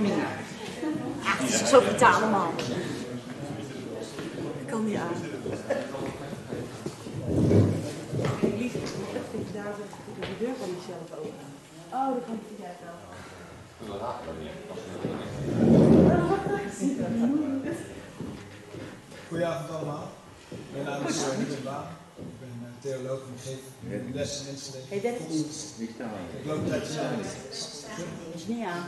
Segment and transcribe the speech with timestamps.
[0.00, 0.12] niet.
[1.24, 2.50] Ach, het is zo brutale man.
[4.60, 5.12] Ik kan niet aan.
[8.58, 8.72] Lief,
[9.52, 9.74] daar
[10.20, 11.46] de deur van jezelf open.
[11.92, 12.96] Oh, dat kan ik jij wel.
[19.28, 20.10] Goedenavond allemaal.
[20.72, 21.86] Mijn naam is Ruben Baan.
[22.16, 24.78] Ik ben eh, theoloog en ik geef les in Enschede.
[24.88, 25.64] Hey, Dennis.
[25.78, 25.90] Ik
[26.44, 28.84] loop net in is niet aan.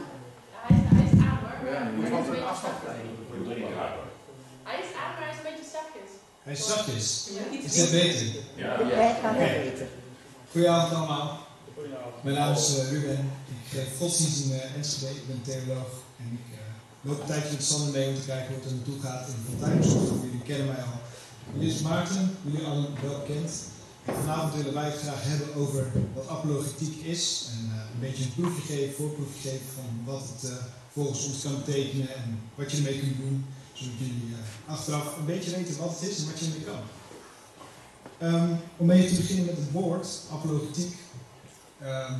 [0.66, 1.72] Hij is, hij is aan hoor.
[1.72, 2.74] Ja, je moet altijd een afstand
[4.68, 6.10] Hij is aan, maar hij is een beetje zachtjes.
[6.46, 7.06] Hij is zachtjes.
[7.68, 8.26] Is het beter?
[8.96, 9.88] Wij gaan het weten.
[10.50, 11.48] Goedenavond allemaal.
[12.22, 13.18] Mijn naam is eh, Ruben.
[13.54, 15.14] Ik geef godsdienst in uh, Enschede.
[15.14, 15.90] Ik ben theoloog.
[16.22, 16.60] En ik eh,
[17.00, 19.34] loop een tijdje met Sander mee om te kijken hoe het er naartoe gaat in
[19.34, 20.22] de Fonteinenzorg.
[20.22, 20.98] Jullie kennen mij al.
[21.60, 23.50] Dit is Maarten, jullie allen wel bekend.
[24.04, 27.48] En vanavond willen wij het graag hebben over wat apologetiek is.
[27.52, 27.59] En
[28.00, 30.56] een beetje een proefje geven, voorproefje geven van wat het eh,
[30.92, 33.46] volgens ons kan betekenen en wat je ermee kunt doen.
[33.72, 36.82] Zodat jullie eh, achteraf een beetje weten wat het is en wat je ermee kan.
[38.18, 40.94] Ehm, om even te beginnen met het woord, apologetiek.
[41.80, 42.18] Ehm,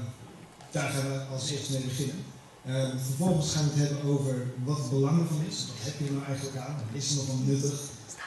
[0.70, 2.24] daar gaan we als eerste mee beginnen.
[2.66, 5.66] Ehm, vervolgens gaan we het hebben over wat het belang ervan is.
[5.66, 6.76] Wat heb je nou eigenlijk aan?
[6.92, 7.80] Is het nog wel nuttig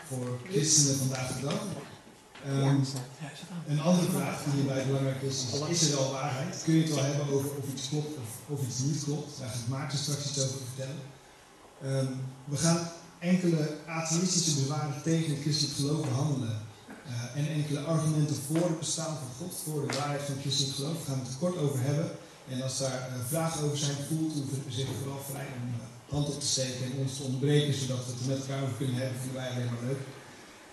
[0.07, 1.65] voor christenen vandaag de dag?
[2.45, 2.79] Ehm,
[3.67, 6.61] een andere vraag die hierbij belangrijk is, is, is er wel waarheid?
[6.63, 9.39] Kun je het wel hebben over of iets klopt of, of iets niet klopt?
[9.39, 11.01] Daar gaat Maarten straks iets over vertellen.
[11.83, 12.11] Ehm,
[12.45, 16.61] we gaan enkele atheïstische bezwaren tegen het christelijk geloof behandelen.
[17.05, 20.75] Eh, en enkele argumenten voor het bestaan van God, voor de waarheid van het christelijk
[20.75, 20.95] geloof.
[20.97, 22.11] Daar gaan we het kort over hebben.
[22.49, 26.27] En als daar uh, vragen over zijn, voelt u zich vooral vrij om uh, hand
[26.27, 28.95] op te steken en ons te onderbreken, zodat we het er met elkaar over kunnen
[28.95, 29.19] hebben.
[29.19, 30.01] Vinden wij alleen maar leuk.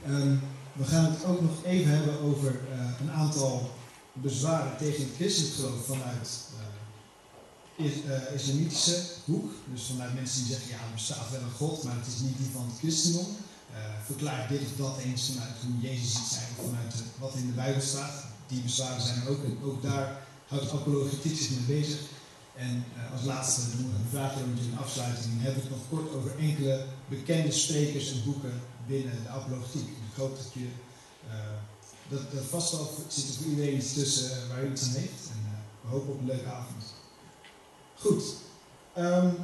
[0.09, 0.41] Um,
[0.73, 3.71] we gaan het ook nog even hebben over uh, een aantal
[4.13, 6.41] bezwaren tegen het christelijk geloof vanuit
[7.79, 9.53] uh, is, uh, islamitische hoek.
[9.73, 12.39] Dus vanuit mensen die zeggen, ja, er bestaat wel een God, maar het is niet
[12.39, 13.27] die van het christendom.
[14.05, 17.53] verklaar dit of dat eens vanuit hoe Jezus ziet zijn, of vanuit wat in de
[17.53, 18.25] Bijbel staat.
[18.47, 19.45] Die bezwaren zijn er ook.
[19.45, 22.01] En ook daar houdt apologetiek zich mee bezig.
[22.57, 25.35] En als laatste doen we een vraagrondje in afsluiting.
[25.35, 29.89] Dan hebben we het nog kort over enkele bekende sprekers en boeken binnen de apologetiek
[29.89, 30.69] ik hoop dat je
[31.27, 31.35] uh,
[32.09, 35.25] dat, dat vast wel zit er voor iedereen tussen uh, waar u iets aan heeft.
[35.33, 36.85] En uh, we hopen op een leuke avond.
[37.95, 38.25] Goed.
[38.99, 39.37] Um,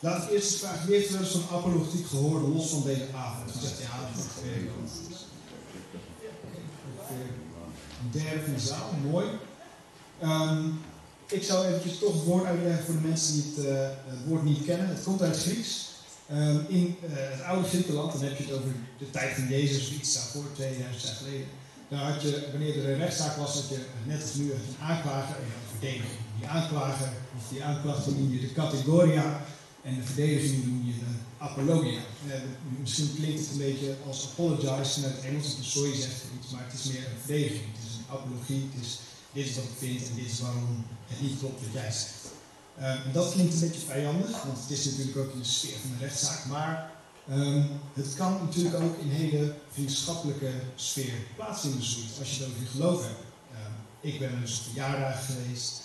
[0.00, 3.06] laat ik eerst eens vragen, wie heeft wel eens van apologetiek gehoord los van deze
[3.14, 3.50] avond?
[3.56, 4.46] U zegt ja, dat is goed.
[8.02, 9.28] Een derde van de zaal, mooi.
[10.22, 10.80] Um,
[11.26, 14.64] ik zou eventjes toch het woord uitleggen voor de mensen die het, het woord niet
[14.64, 14.88] kennen.
[14.88, 15.87] Het komt uit Grieks.
[16.32, 19.88] Um, in uh, het oude Griekenland, dan heb je het over de tijd van Jezus
[19.88, 21.46] of iets daarvoor, 2000 jaar geleden.
[21.88, 25.36] Daar had je, wanneer er een rechtszaak was, had je net als nu een aanklager
[25.36, 26.20] en een verdediging.
[26.38, 29.44] Die aanklager of die aanklacht noem je de categoria
[29.82, 32.00] en de verdediging noem je de apologia.
[32.26, 32.34] Uh,
[32.80, 36.64] misschien klinkt het een beetje als apologize naar het Engels, je sorry zegt iets, maar
[36.64, 37.68] het is meer een verdediging.
[37.76, 38.98] Het is een apologie, het is
[39.32, 42.17] dit is wat ik vind en dit is waarom het niet klopt wat jij zegt.
[42.78, 45.90] En dat klinkt een beetje vijandig, want het is natuurlijk ook in de sfeer van
[45.90, 46.44] een rechtszaak.
[46.44, 46.90] Maar
[47.30, 52.62] um, het kan natuurlijk ook in hele vriendschappelijke sfeer plaatsvinden, zoiets, als je het over
[52.62, 53.24] je geloof hebt.
[53.52, 55.80] Um, ik ben dus op verjaardag geweest,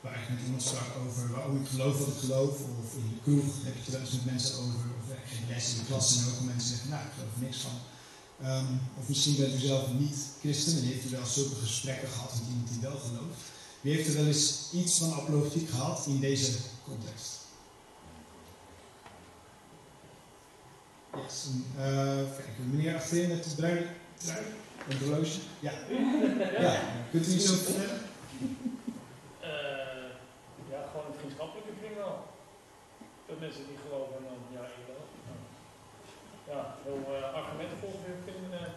[0.00, 2.54] waar ik met iemand sprak over waarom ik geloof wat ik geloof.
[2.82, 4.84] Of in de kroeg heb je het wel eens met mensen over.
[5.00, 7.44] Of ik geef les in de klas en ook mensen zeggen, nou, ik geloof er
[7.46, 7.76] niks van.
[9.00, 12.48] Of misschien bent u zelf niet christen en heeft u wel zulke gesprekken gehad met
[12.48, 13.44] iemand die wel gelooft.
[13.84, 16.52] Wie heeft er wel eens iets van apologetiek gehad in deze
[16.84, 17.30] context?
[21.16, 21.46] Yes.
[22.36, 24.44] Kijken, meneer achterin met de bruine trui,
[24.88, 25.38] een horloge.
[25.60, 25.72] Ja.
[26.66, 26.74] ja.
[27.10, 28.00] Kunt u iets over vertellen?
[29.50, 30.08] Uh,
[30.72, 32.16] ja, gewoon een vriendschappelijke kring wel.
[33.28, 34.86] Dat mensen die geloven en dan, ja, ik.
[36.50, 38.04] Ja, heel uh, argumenten volgen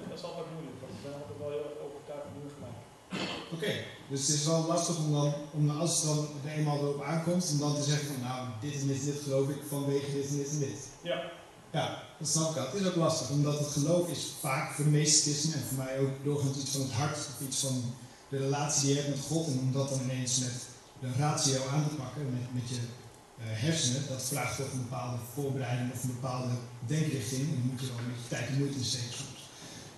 [0.10, 0.78] dat is altijd moeilijk.
[1.02, 2.97] Zijn altijd wel heel erg overtuigd moeilijk gemaakt.
[3.12, 3.20] Oké,
[3.54, 3.86] okay.
[4.10, 7.50] dus het is wel lastig om dan, om als het dan er eenmaal erop aankomt,
[7.52, 10.38] om dan te zeggen van nou, dit en dit, dit geloof ik vanwege dit en
[10.38, 10.88] dit en dit.
[11.02, 11.32] Ja.
[11.72, 12.66] Ja, dat snap ik wel.
[12.66, 15.78] Het is ook lastig, omdat het geloof is vaak voor de meeste christenen en voor
[15.78, 17.94] mij ook doorgaans iets van het hart, of iets van
[18.30, 19.48] de relatie die je hebt met God.
[19.48, 20.54] En om dat dan ineens met
[21.00, 25.18] de ratio aan te pakken, met, met je uh, hersenen, dat vraagt toch een bepaalde
[25.34, 26.54] voorbereiding of een bepaalde
[26.86, 27.42] denkrichting.
[27.42, 29.50] En dan moet je wel een beetje tijd en moeite in steken soms.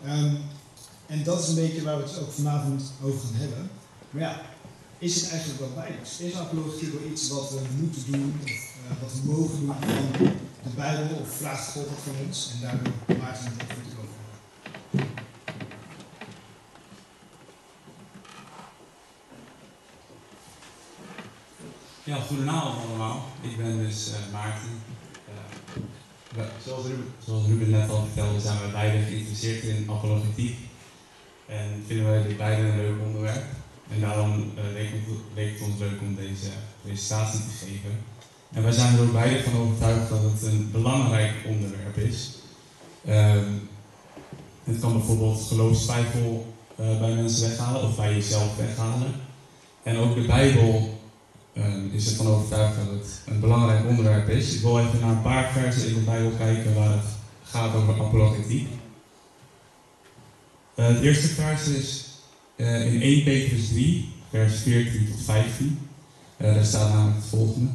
[0.05, 0.41] Um,
[1.09, 3.69] en dat is een beetje waar we het ook vanavond over gaan hebben.
[4.09, 4.41] Maar ja,
[4.97, 6.19] is het eigenlijk wel bijbels?
[6.19, 10.31] Is apologetiek wel iets wat we moeten doen, of uh, wat we mogen doen van
[10.63, 12.51] de Bijbel, of vraagt God het van ons?
[12.53, 15.07] En daar wil Maarten het even over hebben.
[22.03, 23.25] Ja, goedenavond allemaal.
[23.41, 24.69] Ik ben dus uh, Maarten.
[26.37, 30.68] Uh, zoals, Ruben, zoals, Ruben, net al vertelde, zijn we beide geïnteresseerd in apologetiek.
[31.49, 33.43] En vinden wij dit beide een leuk onderwerp.
[33.93, 34.63] En daarom uh,
[35.35, 36.49] leek, het, ons leuk om deze
[36.81, 37.91] presentatie te geven.
[38.53, 42.37] En wij zijn er ook beide van overtuigd dat het een belangrijk onderwerp is.
[43.07, 43.69] Um,
[44.63, 49.13] het kan bijvoorbeeld geloofstwijfel bij mensen weghalen of bij jezelf weghalen.
[49.83, 50.99] En ook de Bijbel
[51.57, 54.55] um, is ervan overtuigd dat het een belangrijk onderwerp is.
[54.55, 57.05] Ik wil even naar een paar versen in de Bijbel kijken waar het
[57.43, 58.67] gaat over apologetiek.
[60.79, 62.05] Uh, het eerste vers is
[62.55, 65.79] in 1 Petrus 3, vers 14 tot 15.
[66.37, 67.69] Uh, daar staat namelijk het volgende.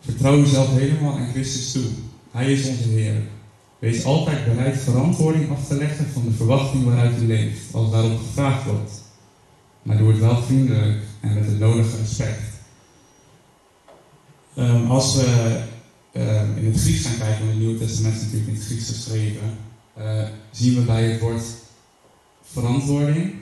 [0.00, 1.84] Vertrouw jezelf helemaal aan Christus toe.
[2.30, 3.22] Hij is onze Heer.
[3.78, 8.18] Wees altijd bereid verantwoording af te leggen van de verwachting waaruit u leeft, als daarop
[8.18, 8.92] gevraagd wordt.
[9.82, 12.42] Maar doe het wel vriendelijk en met het nodige respect.
[14.58, 15.60] Um, als we
[16.12, 18.88] um, in het Grieks gaan kijken, want het Nieuwe Testament is natuurlijk in het Grieks
[18.88, 19.56] geschreven,
[20.00, 21.42] uh, zien we bij het woord
[22.42, 23.34] verantwoording,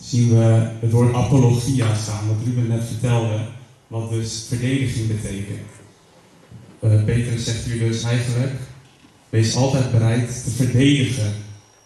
[0.00, 3.46] zien we het woord apologia staan, wat Ruben net vertelde,
[3.86, 5.70] wat dus verdediging betekent.
[6.80, 8.52] Uh, Petrus zegt hier dus eigenlijk,
[9.28, 11.32] wees altijd bereid te verdedigen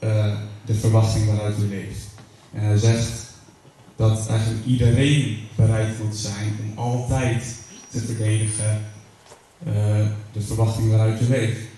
[0.01, 2.09] uh, de verwachting waaruit u leeft.
[2.53, 3.11] En hij zegt
[3.97, 7.43] dat eigenlijk iedereen bereid moet zijn om altijd
[7.91, 8.85] te verdedigen
[10.33, 11.70] de verwachting waaruit je leeft.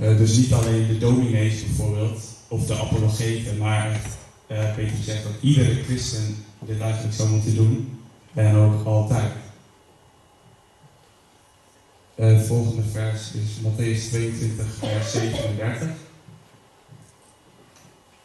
[0.00, 4.16] Uh, dus niet alleen de dominees bijvoorbeeld, of de apologeten, maar echt,
[4.74, 8.00] Peter zegt dat iedere christen dit eigenlijk zou moeten doen.
[8.34, 9.32] En ook altijd.
[12.14, 15.88] het volgende vers is Matthäus 22, vers 37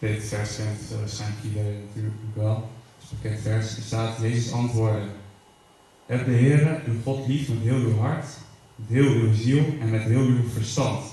[0.08, 2.56] dit vers kent waarschijnlijk iedereen natuurlijk wel.
[2.56, 3.78] Het is een bekend vers.
[3.78, 5.10] Er staat, Jezus antwoorden.
[6.06, 8.26] Heb de Heer, uw God lief met heel uw hart,
[8.76, 11.04] met heel uw ziel en met heel uw verstand.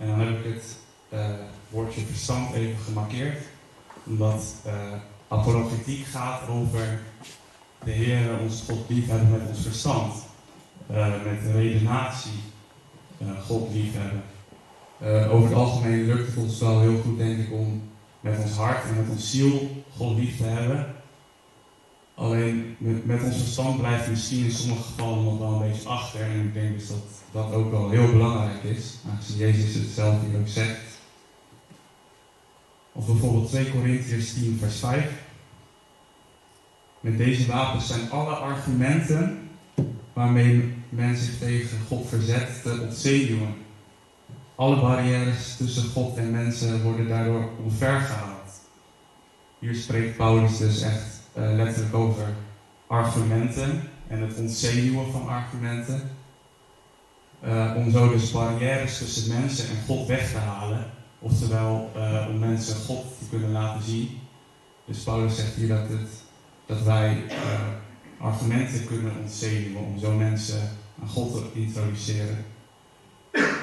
[0.00, 0.76] En dan heb ik het
[1.12, 1.28] uh,
[1.68, 3.42] woordje verstand even gemarkeerd.
[4.06, 7.00] Omdat uh, gaat over
[7.84, 10.14] de Heer ons God lief hebben met ons verstand.
[10.86, 12.40] met redenatie
[13.46, 14.22] God lief hebben.
[15.02, 17.82] Uh, over het algemeen lukt het ons wel heel goed, denk ik, om
[18.20, 20.94] met ons hart en met ons ziel God lief te hebben.
[22.14, 26.20] Alleen met, met ons verstand blijft misschien in sommige gevallen nog wel een beetje achter.
[26.20, 30.16] En ik denk dus dat dat ook wel heel belangrijk is, aangezien Jezus het zelf
[30.26, 30.80] hier ook zegt.
[32.92, 35.10] Of bijvoorbeeld 2 Corinthiërs 10, vers 5.
[37.00, 39.50] Met deze wapens zijn alle argumenten
[40.12, 43.54] waarmee men zich tegen God verzet te ontzenuwen.
[44.54, 48.60] Alle barrières tussen God en mensen worden daardoor omvergehaald.
[49.58, 52.34] Hier spreekt Paulus dus echt uh, letterlijk over
[52.86, 56.10] argumenten en het ontzenuwen van argumenten.
[57.44, 60.84] Uh, om zo dus barrières tussen mensen en God weg te halen.
[61.18, 64.18] Oftewel uh, om mensen God te kunnen laten zien.
[64.84, 66.08] Dus Paulus zegt hier dat, het,
[66.66, 67.22] dat wij
[68.18, 70.60] argumenten kunnen ontzenuwen om zo mensen
[71.02, 72.44] aan God te introduceren.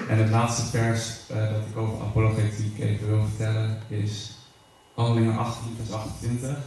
[0.08, 4.36] En het laatste vers dat ik over apologetiek even wil vertellen is
[4.94, 6.58] Handelingen 18, vers 28.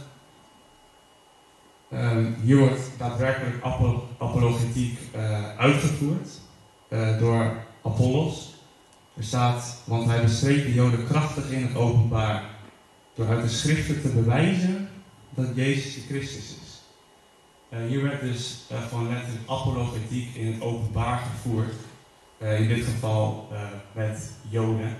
[1.93, 3.63] Um, hier wordt daadwerkelijk
[4.17, 4.99] apologetiek
[5.57, 6.40] uitgevoerd
[6.91, 8.53] uh, door Apollos.
[9.17, 12.43] Er staat, want hij bestreed de Joden krachtig in het openbaar,
[13.13, 14.89] door uit de schriften te bewijzen
[15.29, 16.81] dat Jezus de Christus is.
[17.87, 21.73] hier werd dus gewoon letterlijk apologetiek in het openbaar gevoerd.
[22.41, 24.97] Uh, in dit geval uh, met Joden.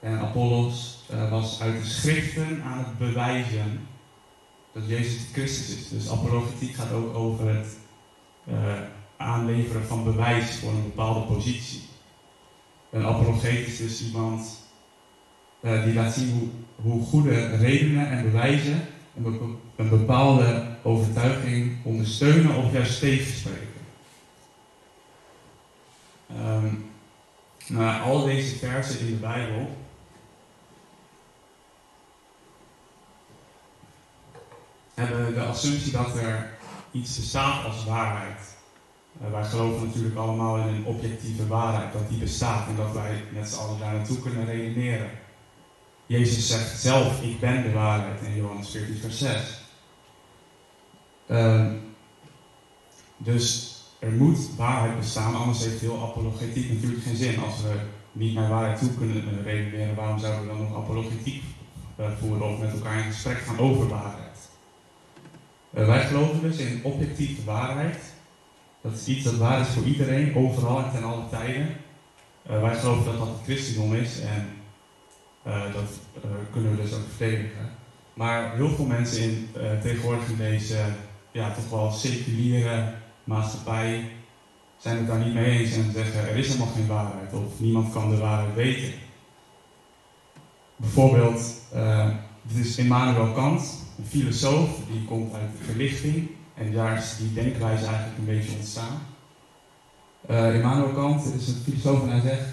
[0.00, 3.86] En Apollos uh, was uit de schriften aan het bewijzen
[4.72, 5.88] dat Jezus Christus is.
[5.88, 7.66] Dus apologetiek gaat ook over het
[9.20, 11.82] aanleveren van bewijs voor een bepaalde positie.
[12.90, 14.58] Een apologeet is iemand
[15.60, 16.48] die laat zien hoe,
[16.82, 18.86] hoe, goede redenen en bewijzen
[19.16, 23.68] een, een bepaalde overtuiging ondersteunen of juist tegenspreken.
[26.36, 26.90] Um,
[27.66, 29.76] naar al deze versen in de Bijbel
[34.94, 36.58] hebben de assumptie dat er
[36.90, 38.58] iets bestaat als waarheid.
[39.18, 43.22] Uh, wij geloven natuurlijk allemaal in een objectieve waarheid, dat die bestaat en dat wij
[43.32, 45.10] met z'n allen daar naartoe kunnen redeneren.
[46.06, 49.62] Jezus zegt zelf, ik ben de waarheid in Johannes 14, vers 6.
[51.26, 51.72] Uh,
[53.16, 57.40] dus er moet waarheid bestaan, anders heeft heel apologetiek natuurlijk geen zin.
[57.40, 57.74] Als we
[58.12, 61.42] niet naar waarheid toe kunnen redeneren, waarom zouden we dan nog apologetiek
[62.00, 64.48] uh, voeren of met elkaar in gesprek gaan over waarheid?
[65.70, 67.96] Wij geloven dus in objectieve waarheid.
[68.80, 71.68] Dat is iets dat waar is voor iedereen, overal en ten alle tijden.
[72.50, 74.48] Uh, wij geloven dat dat het christendom is en
[75.46, 75.90] uh, dat
[76.52, 77.70] kunnen we dus ook verdedigen.
[78.14, 79.48] Maar heel veel mensen in,
[79.82, 80.78] tegenwoordig in deze
[81.30, 82.94] ja, toch wel seculiere
[83.24, 84.10] maatschappij
[84.76, 87.92] zijn het daar niet mee eens en zeggen er is helemaal geen waarheid of niemand
[87.92, 88.92] kan de waarheid weten.
[90.76, 91.54] Bijvoorbeeld,
[92.42, 97.32] dit is Immanuel Kant, een filosoof, die komt uit de verlichting en daar is die
[97.32, 99.02] denkwijze eigenlijk een beetje ontstaan.
[100.30, 102.48] Uh, Immanuel Kant is een filosoof en hij zegt,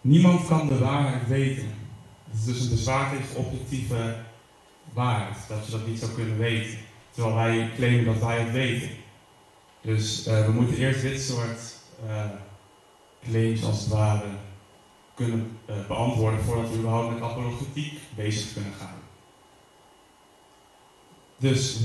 [0.00, 1.68] niemand kan de waarheid weten.
[2.30, 4.16] Het is dus een bezwaar objectieve
[4.92, 6.78] waarheid, dat je dat niet zou kunnen weten.
[7.10, 8.90] Terwijl wij claimen dat wij het weten.
[9.80, 11.74] Dus uh, we moeten eerst dit soort
[12.06, 12.24] uh,
[13.30, 14.26] claims als het ware
[15.14, 15.58] kunnen
[15.88, 18.97] beantwoorden voordat we überhaupt met apologetiek bezig kunnen gaan.
[21.38, 21.78] Dus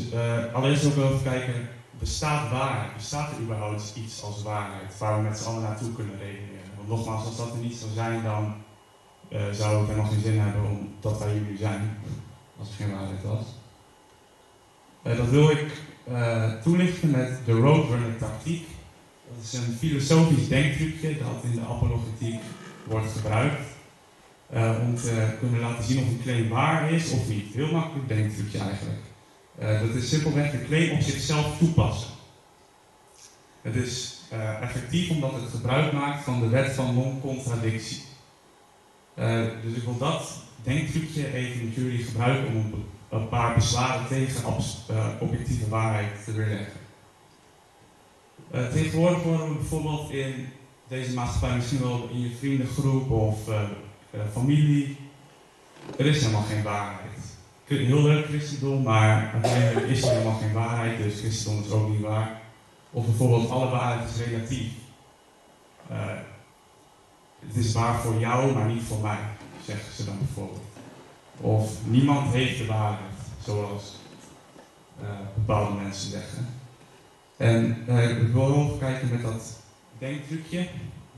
[0.53, 1.69] allereerst ook even kijken,
[2.00, 2.93] bestaat waarheid?
[2.95, 6.72] Bestaat er überhaupt iets als waarheid waar we met z'n allen naartoe kunnen redeneren?
[6.75, 8.53] Want nogmaals, als dat er niet zou zijn, dan
[9.51, 11.98] zou het helemaal geen zin hebben omdat wij jullie zijn,
[12.60, 13.45] als er geen waarheid was.
[15.17, 15.81] dat wil ik
[16.12, 18.67] uh, toelichten met de Roadrunner tactiek.
[19.36, 22.41] Dat is een filosofisch denktrucje dat in de apologetiek
[22.83, 23.72] wordt gebruikt.
[24.53, 27.53] Uh, om te kunnen laten zien of een claim waar is of niet.
[27.53, 29.01] Heel makkelijk denktrucje eigenlijk.
[29.60, 32.10] Uh, dat is simpelweg een claim op zichzelf toepassen.
[33.62, 34.22] Het is
[34.62, 38.01] effectief omdat het gebruik maakt van de wet van non-contradictie.
[39.63, 40.31] dus ik wil dat
[40.63, 44.55] denktrucje even met jullie gebruiken om een paar bezwaren tegen
[45.19, 46.79] objectieve waarheid te weerleggen.
[48.51, 50.48] Tegenwoordig horen we bijvoorbeeld in
[50.88, 53.39] deze maatschappij, misschien wel in je vriendengroep of
[54.31, 54.98] familie,
[55.98, 57.12] er is helemaal geen waarheid.
[57.65, 62.01] Heel leuk christendom, maar uiteindelijk is er helemaal geen waarheid, dus christendom is ook niet
[62.01, 62.41] waar.
[62.91, 64.72] Of bijvoorbeeld alle waarheid is relatief.
[67.48, 69.20] het is waar voor jou, maar niet voor mij,
[69.65, 70.62] zeggen ze dan bijvoorbeeld.
[71.38, 73.96] Of niemand heeft de waarheid, zoals
[75.01, 76.48] uh, bepaalde mensen zeggen.
[77.38, 79.60] En uh, ik wil even kijken met dat
[79.98, 80.67] denktrucje,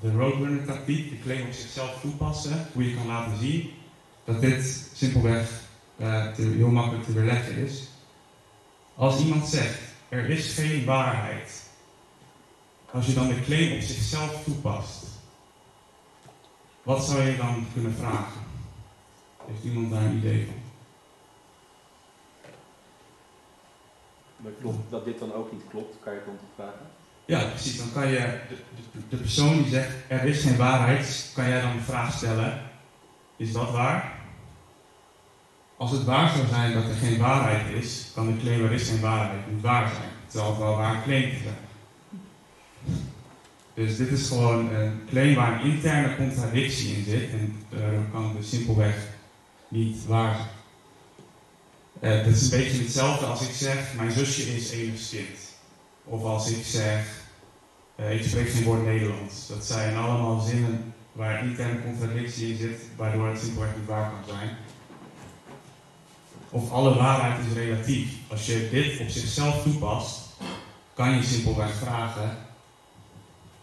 [0.02, 3.70] de roadrunner tactiek, de claim op zichzelf toepassen, hoe je kan laten zien
[4.24, 5.65] dat dit simpelweg
[5.98, 7.84] uh, te, heel makkelijk te weerleggen is.
[8.96, 11.64] Als iemand zegt, er is geen waarheid,
[12.92, 15.06] als je dan de claim op zichzelf toepast,
[16.84, 18.42] wat zou je dan kunnen vragen?
[19.46, 20.64] Heeft iemand daar een idee van?
[24.38, 25.96] Maar klopt dat dit dan ook niet klopt?
[26.04, 26.88] Kan je het dan vragen?
[27.26, 27.78] Ja, precies.
[27.78, 28.56] Dan kan je de,
[28.92, 32.62] de, de, persoon die zegt er is geen waarheid, kan jij dan de vraag stellen:
[33.38, 34.15] is dat waar?
[35.78, 38.90] Als het waar zou zijn dat er geen waarheid is, kan de claim er is
[38.90, 40.10] geen waarheid niet waar zijn.
[40.28, 41.64] Terwijl het wel waar claim te zijn.
[43.74, 47.80] Dus dit is gewoon een claim waar een interne contradictie in zit en uh,
[48.12, 48.96] kan dus simpelweg
[49.68, 50.38] niet waar.
[52.02, 55.40] Uh, dat is een beetje hetzelfde als ik zeg, mijn zusje is enigszins.
[56.04, 57.06] Of als ik zeg,
[58.00, 59.48] uh, ik spreek geen woord Nederlands.
[59.48, 64.36] Dat zijn allemaal zinnen waar interne contradictie in zit, waardoor het simpelweg niet waar kan
[64.36, 64.50] zijn.
[66.56, 68.12] Of alle waarheid is relatief.
[68.28, 70.20] Als je dit op zichzelf toepast,
[70.94, 72.38] kan je simpelweg vragen,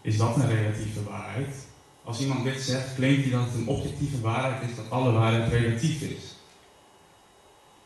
[0.01, 1.55] is dat een relatieve waarheid?
[2.03, 5.51] Als iemand dit zegt, claimt hij dat het een objectieve waarheid is, dat alle waarheid
[5.51, 6.35] relatief is.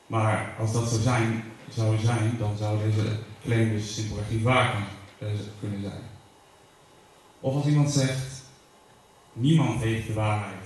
[0.08, 4.88] Maar als dat zo zijn, zou zijn, dan zou deze claim dus simpelweg niet waar
[5.60, 6.04] kunnen zijn.
[7.40, 8.44] Of als iemand zegt,
[9.34, 10.57] niemand heeft de waarheid.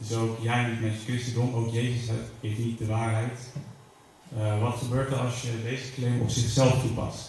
[0.00, 2.08] Dus ook jij niet met je christendom, ook Jezus
[2.40, 3.38] heeft niet de waarheid.
[4.36, 7.28] Uh, wat gebeurt er als je deze claim op zichzelf toepast?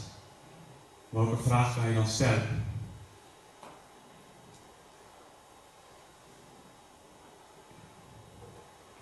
[1.09, 2.65] Welke vraag ga je dan stellen?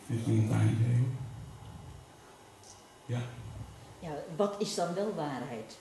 [0.05, 1.07] Heeft iemand daar een idee
[3.05, 3.21] Ja.
[3.99, 5.77] Ja, wat is dan wel waarheid?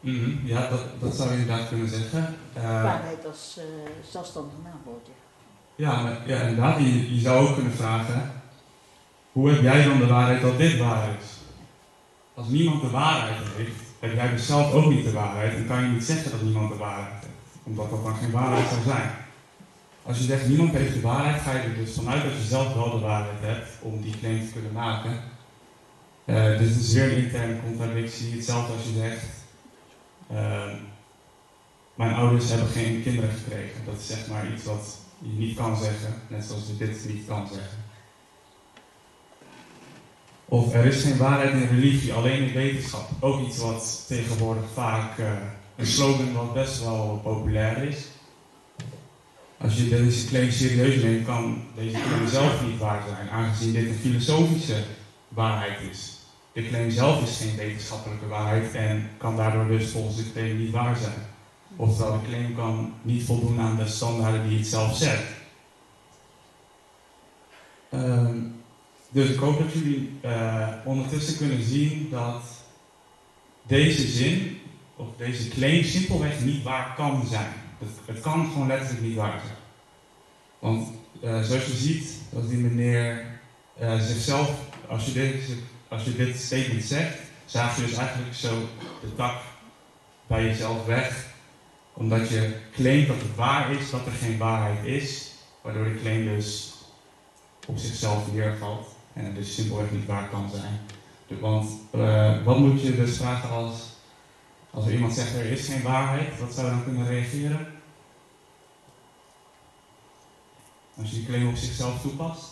[0.00, 0.46] Mm -hmm.
[0.46, 2.36] Ja, dat, dat zou je inderdaad kunnen zeggen.
[2.56, 3.64] Uh, waarheid als uh,
[4.10, 5.21] zelfstandig naamwoord, ja.
[5.74, 6.78] Ja, ja inderdaad.
[6.78, 8.32] Je, zou ook kunnen vragen,
[9.32, 11.26] hoe heb jij dan de waarheid dat dit waar is?
[12.34, 15.82] Als niemand de waarheid heeft, heb jij dus zelf ook niet de waarheid en kan
[15.82, 17.58] je niet zeggen dat niemand de waarheid heeft.
[17.62, 19.10] Omdat dat dan geen waarheid zou zijn.
[20.02, 22.74] Als je zegt niemand heeft de waarheid, ga je er dus vanuit dat je zelf
[22.74, 25.20] wel de waarheid hebt om die claim te kunnen maken.
[26.24, 28.32] Uh, dus het is weer een interne contradictie.
[28.32, 29.24] Hetzelfde als je zegt,
[30.32, 30.72] uh,
[31.94, 33.84] mijn ouders hebben geen kinderen gekregen.
[33.84, 37.26] Dat is zeg maar iets wat je niet kan zeggen, net zoals je dit niet
[37.26, 37.78] kan zeggen.
[40.44, 43.08] Of er is geen waarheid in religie, alleen in wetenschap.
[43.20, 45.32] Ook iets wat tegenwoordig vaak uh,
[45.76, 48.06] een slogan wat best wel populair is.
[49.58, 53.86] Als je deze claim serieus neemt, kan deze claim zelf niet waar zijn, aangezien dit
[53.86, 54.84] een filosofische
[55.28, 56.18] waarheid is.
[56.52, 60.70] De claim zelf is geen wetenschappelijke waarheid en kan daardoor dus volgens de claim niet
[60.70, 61.31] waar zijn.
[61.76, 65.20] Oftewel, de claim kan niet voldoen aan de standaarden die het zelf zet.
[67.94, 68.62] Um,
[69.10, 72.42] dus ik hoop dat jullie uh, ondertussen kunnen zien dat
[73.66, 74.60] deze zin,
[74.96, 77.52] of deze claim, simpelweg niet waar kan zijn.
[77.78, 79.58] Het, het kan gewoon letterlijk niet waar zijn.
[80.58, 80.88] Want
[81.24, 83.26] uh, zoals je ziet, dat die meneer
[83.80, 84.50] uh, zichzelf,
[84.88, 85.54] als je, deze,
[85.88, 88.68] als je dit statement zegt, zaag je dus eigenlijk zo
[89.00, 89.40] de tak
[90.26, 91.31] bij jezelf weg.
[91.92, 95.30] Omdat je claimt dat het waar is, dat er geen waarheid is.
[95.60, 96.72] Waardoor de claim dus
[97.66, 98.88] op zichzelf neervalt.
[99.12, 100.80] En het dus simpelweg niet waar kan zijn.
[101.40, 103.74] Want uh, wat moet je dus vragen als,
[104.70, 106.38] als er iemand zegt er is geen waarheid?
[106.38, 107.66] Wat zou je dan kunnen reageren?
[110.96, 112.44] Als je die claim op zichzelf toepast?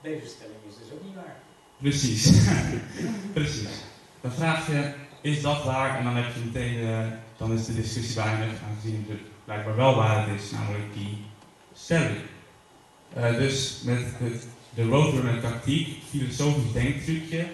[0.00, 1.36] Deze stelling is dus ook niet waar.
[1.78, 2.32] Precies.
[3.32, 3.68] Precies.
[4.20, 4.94] Dan vraag je,
[5.24, 5.98] is dat waar?
[5.98, 6.98] En dan heb je meteen, uh,
[7.36, 11.24] dan is de discussie beëindigd, aangezien het blijkbaar wel waar het is, namelijk die
[11.74, 12.16] stelling.
[13.16, 17.46] Uh, dus met het, de roadrunner tactiek, filosofisch denktrucje,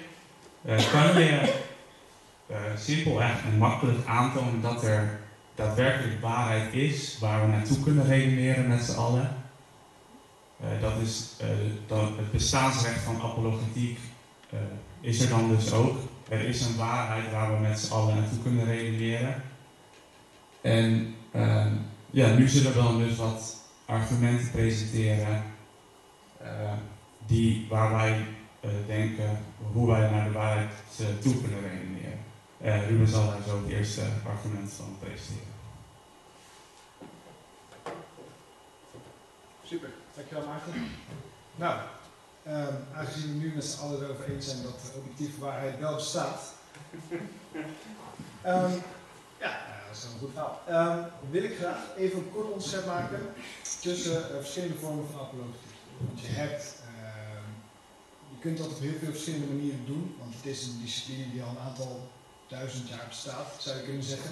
[0.65, 1.55] uh, kan je
[2.77, 5.21] simpelweg en makkelijk aantonen dat er
[5.55, 9.37] daadwerkelijk waarheid is waar we naartoe kunnen redeneren met z'n allen.
[10.81, 11.37] dat is
[11.87, 13.99] dat het bestaansrecht van apologetiek
[15.01, 15.99] is er dan dus ook.
[16.31, 19.43] Er is een waarheid waar we met z'n allen naartoe kunnen redeneren.
[20.61, 21.15] En
[22.11, 23.57] ja, nu zullen we dan dus wat
[23.87, 25.43] argumenten presenteren
[26.43, 26.73] uh,
[27.27, 28.27] die, waar wij
[28.61, 32.19] uh, denken hoe wij naar de waarheid uh, toe kunnen redeneren.
[32.89, 35.49] Ruben zal daar zo het eerste argument van presenteren.
[39.65, 40.73] Super, dankjewel Maarten.
[41.57, 41.81] Nou,
[42.51, 45.95] um, aangezien we nu met z'n allen erover eens zijn dat de objectieve waarheid wel
[45.95, 46.41] bestaat,
[48.47, 48.83] um,
[49.41, 49.53] ja,
[49.87, 50.61] dat is een goed verhaal.
[50.71, 53.21] Um, wil ik graag even een kort onderscheid maken
[53.81, 55.79] tussen uh, verschillende vormen van apologetiek.
[56.07, 56.75] Want je hebt,
[58.31, 61.43] je kunt dat op heel veel verschillende manieren doen, want het is een discipline die
[61.43, 62.09] al een aantal
[62.49, 64.31] duizend jaar bestaat, zou je kunnen zeggen.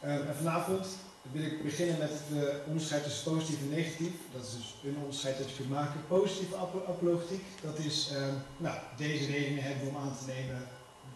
[0.00, 0.86] En vanavond
[1.32, 4.14] wil ik beginnen met het onderscheid tussen positief en negatief.
[4.32, 6.06] Dat is dus een onderscheid dat je kunt maken.
[6.08, 10.68] Positieve ap apologetiek, dat is, ehm, nou, deze redenen hebben om aan te nemen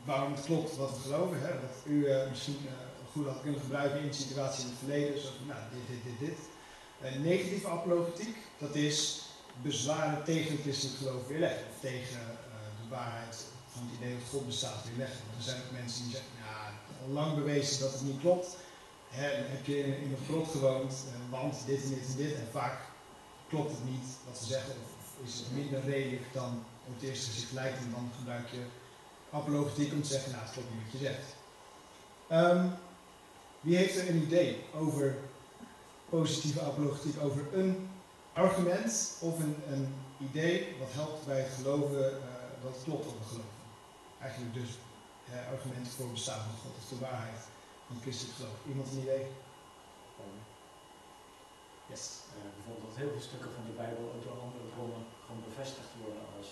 [0.05, 1.41] waarom het klopt wat we geloven.
[1.41, 1.49] Hè?
[1.49, 2.57] Dat u misschien
[3.13, 5.23] goed had kunnen gebruiken in de situatie in het verleden.
[5.23, 6.39] Van, nou, dit, dit, dit, dit.
[7.03, 9.23] Uh, negatieve apologetiek, dat is
[9.63, 11.65] bezwaren tegen het christelijk geloof weerleggen.
[11.71, 12.21] Of tegen
[12.83, 13.37] de waarheid
[13.73, 15.19] van het idee dat God bestaat weerleggen.
[15.27, 18.57] Want er zijn ook mensen die zeggen, ja, al lang bewezen dat het niet klopt.
[19.09, 22.35] Hè, heb je in, een grot gewoond, uh, want dit en dit en dit.
[22.35, 22.79] En vaak
[23.49, 24.75] klopt het niet wat ze zeggen.
[24.85, 27.79] Of, is het minder redelijk dan op het eerste gezicht lijkt.
[27.79, 28.65] En dan gebruik je
[29.31, 31.35] apologetiek om te zeggen, nou, het klopt niet wat je zegt.
[32.33, 32.75] Um,
[33.61, 35.17] wie heeft er een idee over
[36.09, 37.89] positieve apologetiek, over een
[38.33, 39.95] argument of een, een
[40.31, 43.51] idee wat helpt bij het geloven uh, het klopt wat we geloven?
[44.21, 44.71] Eigenlijk dus
[45.31, 47.41] uh, argumenten voor het bestaan van God of de waarheid
[47.87, 48.59] van christelijk geloof.
[48.71, 49.27] Iemand een idee?
[51.93, 52.05] Yes.
[52.37, 55.91] Uh, bijvoorbeeld dat heel veel stukken van de Bijbel ook door andere bronnen gewoon bevestigd
[56.03, 56.49] worden als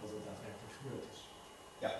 [0.00, 1.20] dat het daadwerkelijk gebeurd is.
[1.84, 1.92] Ja,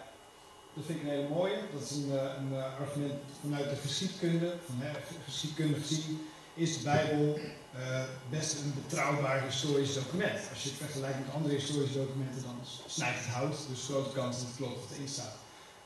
[0.75, 1.59] dat vind ik een hele mooie.
[1.73, 2.53] Dat is een, een
[2.85, 4.49] argument vanuit de geschiedkunde.
[4.67, 4.91] Van, hè,
[5.25, 7.39] geschiedkunde gezien is de Bijbel
[7.77, 10.41] uh, best een betrouwbaar historisch document.
[10.53, 13.57] Als je het vergelijkt met andere historische documenten, dan snijdt het hout.
[13.69, 15.37] Dus grote kans dat het klopt wat erin staat.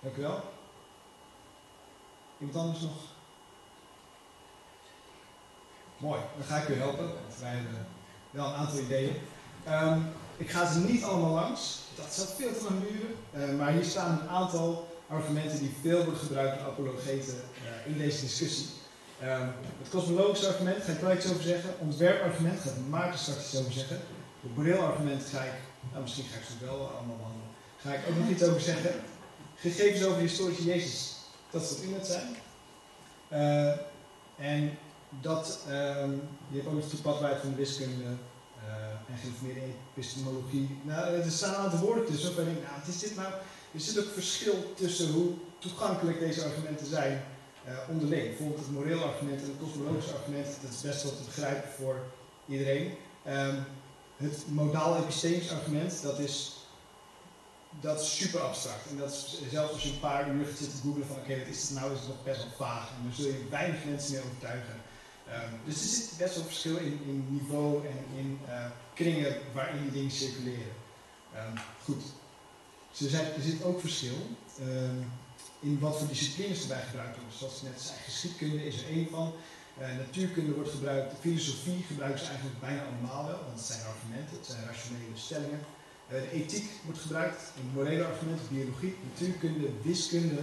[0.00, 0.42] Dank u wel.
[2.44, 3.02] Iemand anders nog?
[5.96, 7.10] Mooi, dan ga ik u helpen.
[7.40, 7.86] Wij hebben
[8.30, 9.16] wel een aantal ideeën.
[9.68, 11.78] Um, ik ga ze niet allemaal langs.
[11.96, 13.14] Dat zou veel te lang duren.
[13.52, 17.98] Uh, maar hier staan een aantal argumenten die veel worden gebruikt door apologeten uh, in
[17.98, 18.66] deze discussie.
[19.22, 21.74] Um, het kosmologische argument ga ik wel iets over zeggen.
[21.78, 24.00] Ontwerpargument gaat Maarten straks iets over zeggen.
[24.40, 25.54] Het modeelargument ga ik,
[25.90, 27.48] nou misschien ga ik ze wel allemaal behandelen.
[27.78, 28.90] Ga ik ook nog iets over zeggen.
[29.56, 31.13] Gegevens over de historische Jezus.
[31.54, 32.22] Dat wat u net zei.
[33.32, 33.74] Uh,
[34.36, 34.78] en
[35.20, 39.60] dat, um, je hebt ook nog toepasbaarheid van de wiskunde uh, en geïnformeerde
[39.96, 40.78] epistemologie.
[40.82, 43.32] Nou, er staan een aantal woorden tussen waarvan ik denk, nou, wat is dit nou?
[43.74, 47.24] Er zit ook verschil tussen hoe toegankelijk deze argumenten zijn
[47.66, 48.26] uh, onderling.
[48.28, 51.96] Bijvoorbeeld het moreel argument en het kosmologische argument, dat is best wel te begrijpen voor
[52.46, 52.94] iedereen.
[53.28, 53.64] Um,
[54.16, 56.53] het modaal epistemisch argument, dat is,
[57.80, 58.90] dat is super abstract.
[58.90, 61.46] En dat is, zelfs als je een paar uur gaat zitten googlen van oké, wat
[61.46, 62.88] is het nou, is het nog best wel vaag.
[62.88, 64.76] En dan zul je weinig mensen mee overtuigen.
[65.28, 69.82] Ehm, dus er zit best wel verschil in, in niveau en in eh, kringen waarin
[69.82, 70.72] die dingen circuleren.
[71.34, 72.02] Ehm, goed.
[72.98, 74.16] Dus er, er zit ook verschil
[74.60, 74.98] ehm,
[75.60, 77.38] in wat voor disciplines erbij gebruikt worden.
[77.38, 79.32] Zoals ik net zei, geschiedkunde is er één van.
[79.80, 84.36] Uh, natuurkunde wordt gebruikt, filosofie gebruiken ze eigenlijk bijna allemaal wel, want het zijn argumenten,
[84.36, 85.60] het zijn rationele stellingen.
[86.08, 90.42] Uh, de ethiek wordt gebruikt, een morele argumenten, biologie, natuurkunde, wiskunde.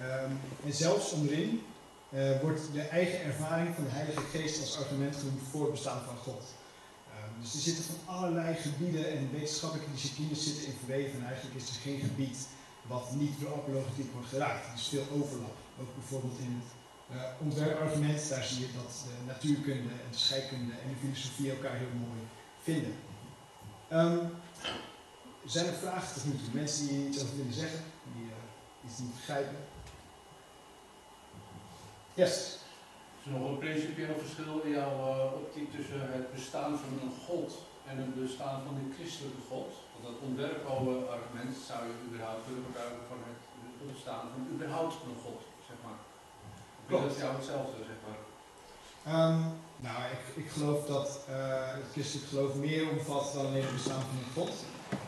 [0.00, 1.62] Um, en zelfs onderin
[2.10, 6.02] uh, wordt de eigen ervaring van de Heilige Geest als argument genoemd voor het bestaan
[6.04, 6.42] van God.
[7.14, 11.56] Um, dus er zitten van allerlei gebieden en wetenschappelijke disciplines zitten in verweven en eigenlijk
[11.56, 12.38] is er geen gebied
[12.86, 14.66] wat niet door apologetiek wordt geraakt.
[14.66, 16.70] Er is veel overlap, ook bijvoorbeeld in het
[17.16, 21.76] uh, ontwerpargument, daar zie je dat de natuurkunde en de scheikunde en de filosofie elkaar
[21.76, 22.20] heel mooi
[22.62, 22.94] vinden.
[23.92, 24.30] Um,
[25.44, 26.52] zijn er vragen tot nu toe?
[26.52, 27.82] Mensen die iets over willen zeggen,
[28.14, 29.56] die uh, iets niet begrijpen?
[32.14, 32.34] Yes.
[33.18, 37.16] Is er nog een principieel verschil in jouw uh, optiek tussen het bestaan van een
[37.26, 37.50] God
[37.88, 39.70] en het bestaan van een christelijke God?
[39.92, 43.38] Want dat ontwerpargument zou je überhaupt kunnen gebruiken van het
[43.92, 46.00] bestaan van überhaupt een God, zeg maar.
[46.88, 47.02] Klopt.
[47.02, 48.20] Dat is jou hetzelfde, zeg maar.
[49.12, 49.38] Um,
[49.76, 54.04] nou, ik, ik geloof dat uh, het christelijk geloof meer omvat dan alleen het bestaan
[54.10, 54.54] van een God.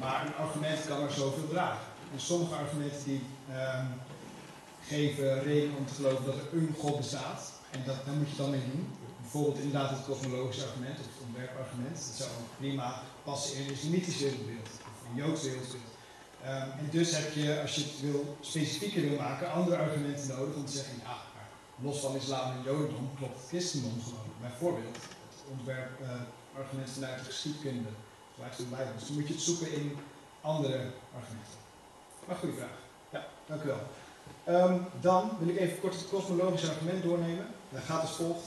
[0.01, 1.87] Maar een argument kan er zoveel dragen.
[2.13, 3.89] En sommige argumenten die um,
[4.87, 7.53] geven reden om te geloven dat er een God bestaat.
[7.71, 8.89] En dat, daar moet je dan mee doen.
[9.21, 11.97] Bijvoorbeeld inderdaad het kosmologische argument of het ontwerpargument.
[11.97, 15.99] Dat zou prima passen in een islamitisch wereldbeeld of een joods wereldbeeld.
[16.45, 20.55] Um, en dus heb je, als je het wil, specifieker wil maken, andere argumenten nodig
[20.55, 21.17] om te zeggen, ja,
[21.83, 24.31] los van islam en jodendom klopt christendom gewoon.
[24.41, 27.89] Bijvoorbeeld het ontwerpargument uh, vanuit de geschiedkunde,
[28.71, 28.93] Bijbel.
[28.99, 29.97] Dus dan moet je het zoeken in
[30.41, 31.59] andere argumenten.
[32.27, 32.79] Maar goede vraag.
[33.11, 33.83] Ja, dank u wel.
[34.49, 37.47] Um, dan wil ik even kort het kosmologische argument doornemen.
[37.69, 38.47] Dat gaat als volgt.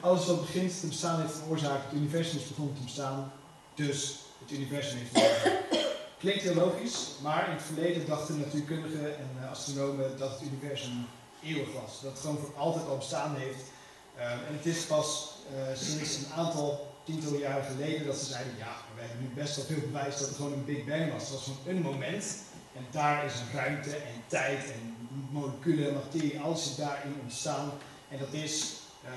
[0.00, 1.82] Alles wat begint te bestaan heeft een oorzaak.
[1.84, 3.32] Het universum is begonnen te bestaan.
[3.74, 5.62] Dus het universum heeft een oorzaak.
[6.18, 11.06] Klinkt heel logisch, maar in het verleden dachten natuurkundigen en uh, astronomen dat het universum
[11.42, 12.00] eeuwig was.
[12.02, 13.64] Dat het gewoon voor altijd al bestaan heeft.
[14.16, 15.33] Uh, en het is pas
[15.74, 19.64] sinds een aantal tientallen jaren geleden dat ze zeiden, ja, we hebben nu best wel
[19.64, 21.22] veel bewijs dat het gewoon een Big Bang was.
[21.22, 22.24] Het was gewoon een moment
[22.76, 27.70] en daar is ruimte en tijd en moleculen, materie, alles is daarin ontstaan.
[28.08, 28.72] En dat is
[29.04, 29.10] uh,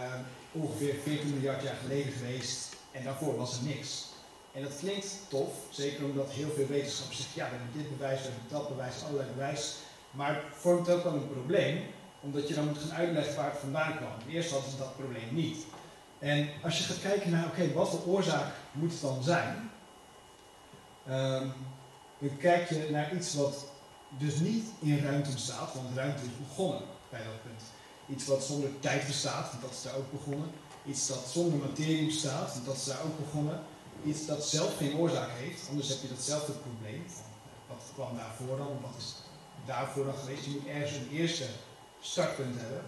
[0.52, 4.06] ongeveer 14 miljard jaar geleden geweest en daarvoor was er niks.
[4.52, 8.22] En dat klinkt tof, zeker omdat heel veel wetenschappers zeggen, ja, we hebben dit bewijs,
[8.22, 9.76] we hebben dat bewijs, allerlei bewijs.
[10.12, 11.84] Maar het vormt ook wel een probleem,
[12.20, 14.12] omdat je dan moet gaan uitleggen waar het vandaan kwam.
[14.30, 15.58] Eerst hadden ze dat probleem niet.
[16.20, 19.70] En als je gaat kijken naar, oké, wat voor oorzaak moet het dan zijn?
[21.10, 21.54] Um,
[22.20, 23.66] dan kijk je naar iets wat
[24.10, 27.62] dus niet in ruimte bestaat, want ruimte is begonnen bij dat punt.
[28.10, 30.50] Iets wat zonder tijd bestaat, dat is daar ook begonnen.
[30.86, 33.60] Iets dat zonder materie bestaat, dat is daar ook begonnen.
[34.04, 37.06] Iets dat zelf geen oorzaak heeft, anders heb je datzelfde probleem.
[37.68, 38.82] Wat kwam daarvoor dan?
[38.82, 39.16] Wat is
[39.66, 40.46] daarvoor dan geweest?
[40.46, 41.46] Je moet ergens een eerste
[42.00, 42.84] startpunt hebben.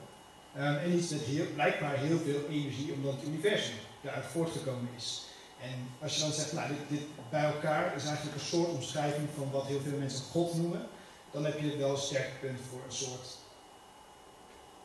[0.59, 5.21] Um, en iets heel, blijkbaar heel veel energie, omdat het universum daaruit voortgekomen is.
[5.61, 9.51] En als je dan zegt, nou, dit, bij elkaar is eigenlijk een soort omschrijving van
[9.51, 10.87] wat heel veel mensen God noemen,
[11.31, 13.37] dan heb je wel een sterk punt voor een soort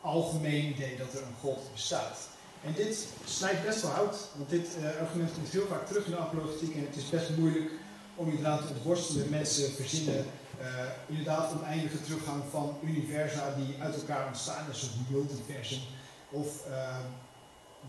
[0.00, 2.28] algemeen idee dat er een God bestaat.
[2.64, 6.10] En dit snijdt best wel hout, want dit uh, argument komt heel vaak terug in
[6.10, 7.70] de apologetiek en het is best moeilijk
[8.14, 9.30] om inderdaad te ontworstelen.
[9.30, 10.26] Mensen verzinnen
[10.60, 10.66] uh,
[11.06, 15.80] inderdaad oneindige teruggang van universa die uit elkaar ontstaan, een soort multiversum.
[16.30, 16.96] Of uh,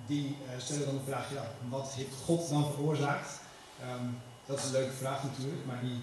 [0.08, 3.40] die stellen dan de vraag, ja, wat heeft God dan veroorzaakt?
[3.82, 6.00] Um, dat is een leuke vraag natuurlijk, maar die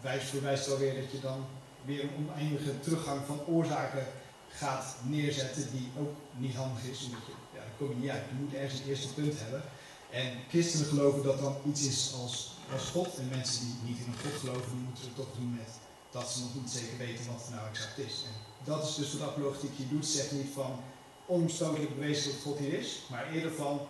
[0.00, 1.44] wijst verwijst wel weer dat je dan
[1.84, 4.06] weer een oneindige teruggang van oorzaken
[4.48, 8.22] gaat neerzetten die ook niet handig is, omdat je, ja, daar kom je niet uit.
[8.28, 9.62] Je moet ergens een eerste punt hebben.
[10.10, 13.18] En christenen geloven dat dan iets is als, als God.
[13.18, 15.70] En mensen die niet in een God geloven, moeten het toch doen met
[16.10, 18.24] dat ze nog niet zeker weten wat het nou exact is.
[18.26, 18.32] En
[18.64, 20.06] dat is dus wat apologetiek doet.
[20.06, 20.80] Zegt niet van
[21.26, 23.80] onomstotelijk bewezen dat God hier is, maar eerder van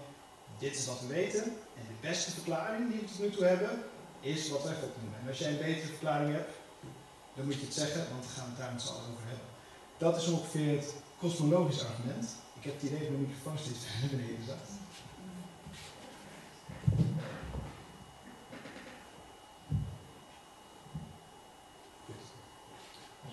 [0.58, 1.42] dit is wat we weten.
[1.44, 3.82] En de beste verklaring die we tot nu toe hebben,
[4.20, 5.20] is wat wij God noemen.
[5.20, 6.52] En als jij een betere verklaring hebt,
[7.34, 9.46] dan moet je het zeggen, want we gaan het daar met z'n allen over hebben.
[9.98, 12.28] Dat is ongeveer het kosmologisch argument.
[12.58, 14.68] Ik heb het idee dat mijn microfoon steeds beneden zat.
[23.24, 23.32] Als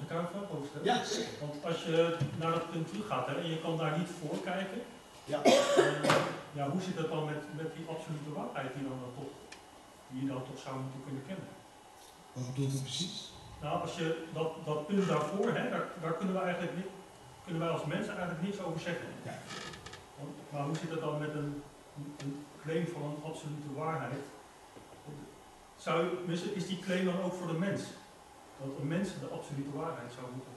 [0.83, 1.31] Ja, zeker.
[1.39, 4.37] Want als je naar dat punt toe gaat hè, en je kan daar niet voor
[4.43, 4.81] kijken,
[5.25, 5.39] ja.
[5.45, 6.15] Uh,
[6.57, 9.31] ja, hoe zit dat dan met, met die absolute waarheid die dan toch
[10.09, 11.49] die je dan toch zou moeten kunnen kennen.
[12.33, 13.31] Wat bedoelt u precies?
[13.61, 16.91] Nou, als je dat, dat punt daarvoor, hè, daar, daar kunnen, we eigenlijk niet,
[17.43, 19.07] kunnen wij als mensen eigenlijk niets over zeggen.
[19.23, 19.35] Ja.
[20.19, 21.63] Want, maar hoe zit het dan met een,
[22.17, 24.23] een claim van een absolute waarheid?
[25.75, 26.07] Zou,
[26.53, 27.81] is die claim dan ook voor de mens?
[28.59, 30.56] Dat een mens de absolute waarheid zou moeten?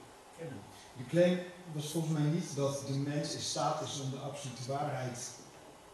[0.97, 1.39] De claim
[1.73, 5.31] was volgens mij niet dat de mens in staat is om de absolute waarheid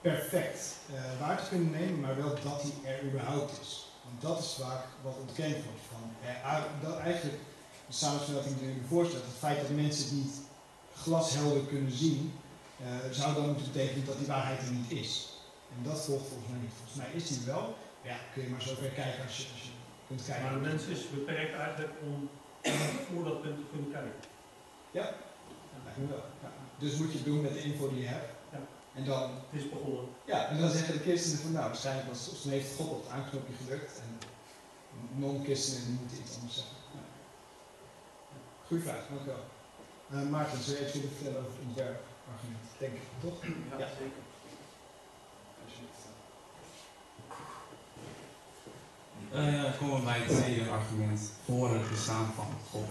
[0.00, 3.88] perfect eh, waar te kunnen nemen, maar wel dat die er überhaupt is.
[4.04, 5.84] Want dat is vaak wat ontkend wordt.
[5.90, 7.38] Van, eh, dat eigenlijk,
[7.86, 10.36] de samenstelling die u voorstelt, het feit dat mensen het niet
[10.94, 12.32] glashelder kunnen zien,
[12.80, 15.28] eh, zou dan moeten betekenen dat die waarheid er niet is.
[15.76, 16.76] En dat volgt volgens mij niet.
[16.76, 17.76] Volgens mij is die wel.
[18.02, 19.72] Ja, kun je maar zo ver kijken als je, als je
[20.06, 20.44] kunt kijken.
[20.44, 22.28] Maar de mens is beperkt eigenlijk om
[23.14, 24.34] voor dat punt te kunnen kijken.
[24.98, 25.06] Ja,
[25.84, 26.24] lijkt me wel.
[26.42, 26.50] Ja.
[26.78, 28.30] Dus moet je het doen met de info die je hebt.
[28.52, 28.60] Ja.
[28.94, 30.04] En dan, Het is begonnen.
[30.26, 33.12] ja, en dan zeggen de christenen van nou, waarschijnlijk was, of heeft God op het
[33.12, 33.92] aanknopje gedrukt.
[34.04, 34.10] En
[35.20, 36.76] non-christenen die moeten iets anders zeggen.
[36.94, 37.00] Ja.
[38.66, 39.44] Goeie vraag, dank u wel.
[40.10, 42.66] Eh, Maarten, zou jij iets willen vertellen over het ontwerpargument?
[42.78, 43.38] Denk ik, toch?
[43.82, 44.22] Ja, zeker.
[49.36, 52.88] Dan komen bij het tweede argument voor het bestaan van God.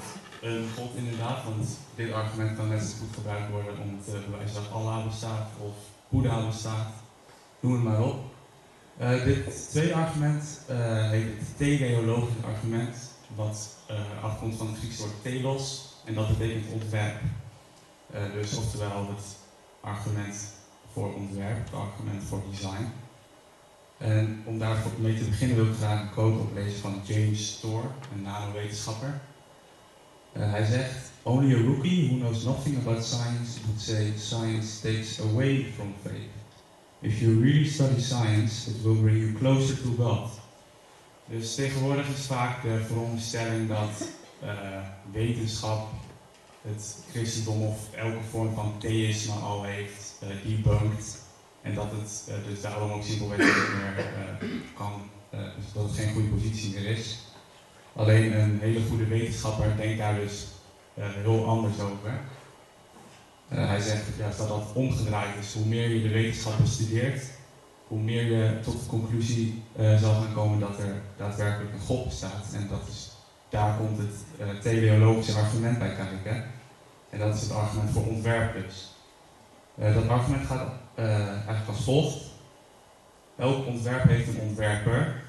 [0.75, 4.71] God inderdaad, want dit argument kan net zo goed gebruikt worden om te bewijzen dat
[4.71, 5.73] Allah bestaat of
[6.09, 6.91] Boeddha bestaat.
[7.59, 8.23] Noem het maar op.
[8.97, 12.95] Eh, dit tweede argument eh, heet het teleologisch argument,
[13.35, 17.21] wat eh, afkomt van het Griekse woord telos en dat betekent ontwerp.
[18.33, 19.37] Dus oftewel het
[19.81, 20.53] argument
[20.93, 22.91] voor ontwerp, het argument voor design.
[23.97, 27.83] En om daar mee te beginnen wil ik graag een quote oplezen van James Storr,
[28.13, 29.21] een nanowetenschapper.
[30.37, 35.19] Uh, hij zegt, Only a rookie who knows nothing about science would say science takes
[35.19, 36.29] away from faith.
[37.01, 40.29] If you really study science, it will bring you closer to God.
[41.25, 44.09] Dus tegenwoordig is vaak de veronderstelling dat
[44.43, 44.49] uh,
[45.11, 45.87] wetenschap
[46.61, 51.24] het christendom of elke vorm van theïsme al heeft uh, debunked.
[51.65, 55.01] En dat het uh, dus daarom ook simpelweg niet meer uh, kan,
[55.33, 57.19] uh, dus dat het geen goede positie meer is.
[57.95, 60.47] Alleen een hele goede wetenschapper denkt daar dus
[60.95, 62.19] heel anders over.
[63.47, 64.03] hij zegt
[64.37, 65.53] dat dat omgedraaid is.
[65.53, 67.23] Hoe meer je de wetenschap bestudeert,
[67.87, 72.53] hoe meer je tot de conclusie zal gaan komen dat er daadwerkelijk een God bestaat.
[72.53, 73.11] En dat is,
[73.49, 76.45] daar komt het teleologische argument bij kijken.
[77.09, 78.93] En dat is het argument voor ontwerp dus.
[79.93, 82.17] dat argument gaat uh, eigenlijk als volgt.
[83.37, 85.23] Elk ontwerp heeft een ontwerper.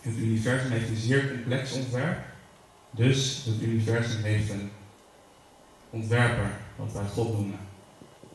[0.00, 2.18] Het universum heeft een zeer complex ontwerp.
[2.90, 4.70] Dus het universum heeft een
[5.90, 7.58] ontwerper, wat wij God noemen.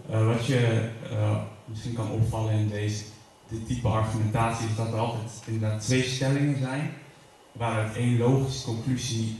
[0.10, 3.04] Uh, wat je uh, misschien kan opvallen in deze,
[3.48, 6.94] dit type argumentatie is dat er altijd inderdaad twee stellingen zijn,
[7.52, 9.38] waaruit één logische conclusie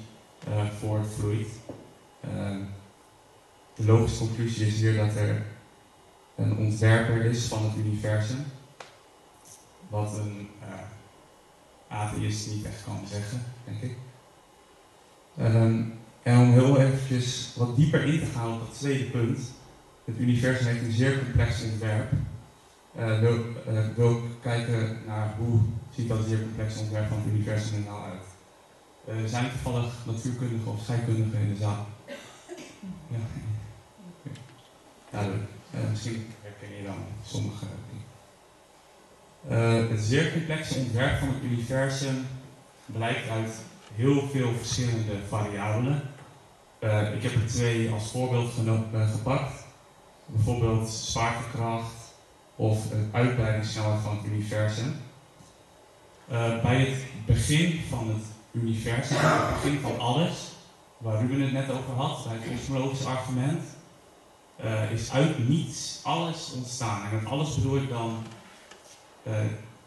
[0.80, 1.48] voortvloeit.
[3.76, 5.46] de logische conclusie is hier dat er
[6.40, 8.46] een ontwerper is van het universum.
[9.88, 13.98] Wat een uh, atheïst niet echt kan zeggen, denk ik.
[15.40, 19.40] Um, en om heel eventjes wat dieper in te gaan op het tweede punt.
[20.06, 22.12] Het universum heeft een zeer complex ontwerp.
[23.00, 23.40] Uh, wil,
[23.98, 25.60] uh, kijken naar hoe
[25.96, 28.26] ziet dat zeer complexe ontwerp van het universum er nou uit.
[29.10, 31.88] Uh, zijn toevallig natuurkundigen of scheikundigen in de zaal.
[33.08, 33.18] Ja,
[35.12, 35.59] ja leuk.
[35.90, 38.08] Misschien herken je dan sommige dingen.
[39.50, 42.28] Uh, het zeer complexe ontwerp van het universum
[42.86, 43.52] blijkt uit
[43.96, 46.02] heel veel verschillende variabelen.
[46.80, 48.52] Uh, ik heb er twee als voorbeeld
[49.12, 49.54] gepakt.
[50.26, 52.14] Bijvoorbeeld zwaartekracht
[52.56, 54.96] of het uitbreidingssnelheid van het universum.
[56.62, 60.52] bij het begin van het universum, het begin van alles,
[60.98, 63.64] waar Ruben het net over had, bij het kosmologische argument,
[64.64, 67.10] uh, is uit niets alles ontstaan.
[67.10, 68.24] En met alles bedoel ik dan
[69.28, 69.34] uh,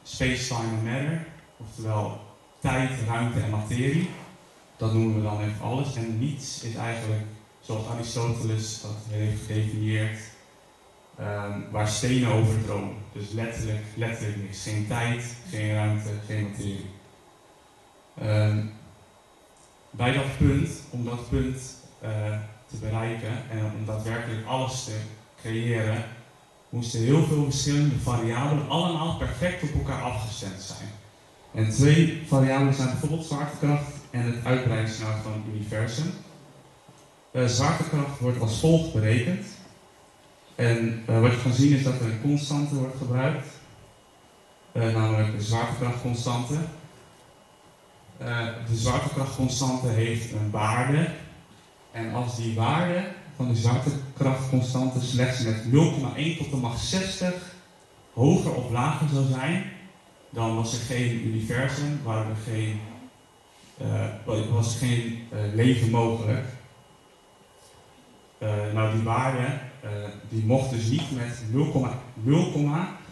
[0.02, 2.20] space, time en matter, oftewel
[2.58, 4.10] tijd, ruimte en materie.
[4.76, 5.94] Dat noemen we dan even alles.
[5.94, 7.22] En niets is eigenlijk,
[7.60, 10.20] zoals Aristoteles dat heeft gedefinieerd,
[11.20, 12.94] um, waar stenen over dromen.
[13.12, 14.62] Dus letterlijk, letterlijk niks.
[14.62, 16.86] Geen tijd, geen ruimte, geen materie.
[18.22, 18.72] Um,
[19.90, 22.38] bij dat punt, om dat punt uh,
[22.72, 24.96] te bereiken en om daadwerkelijk alles te
[25.40, 26.04] creëren,
[26.68, 30.88] moesten heel veel verschillende variabelen allemaal perfect op elkaar afgestemd zijn.
[31.54, 36.10] En twee variabelen zijn bijvoorbeeld zwaartekracht en het uitbreidingssnelheid van het universum.
[37.32, 39.46] Uh, zwaartekracht wordt als volgt berekend.
[40.54, 43.46] En uh, wat je kan zien is dat er een constante wordt gebruikt.
[44.72, 46.54] eh, namelijk de zwaartekrachtconstante.
[48.18, 51.08] Eh, de zwaartekrachtconstante heeft een waarde.
[51.92, 53.04] En als die waarde
[53.36, 55.70] van de zwaartekrachtconstante slechts met 0,1
[56.38, 57.54] tot de macht 60
[58.12, 59.64] hoger of lager zou zijn,
[60.30, 62.80] dan was er geen universum, waren er geen,
[64.26, 66.46] uh, was geen uh, leven mogelijk.
[68.38, 69.58] Uh, nou, die waarde
[70.28, 72.28] die mocht dus niet met 0,0,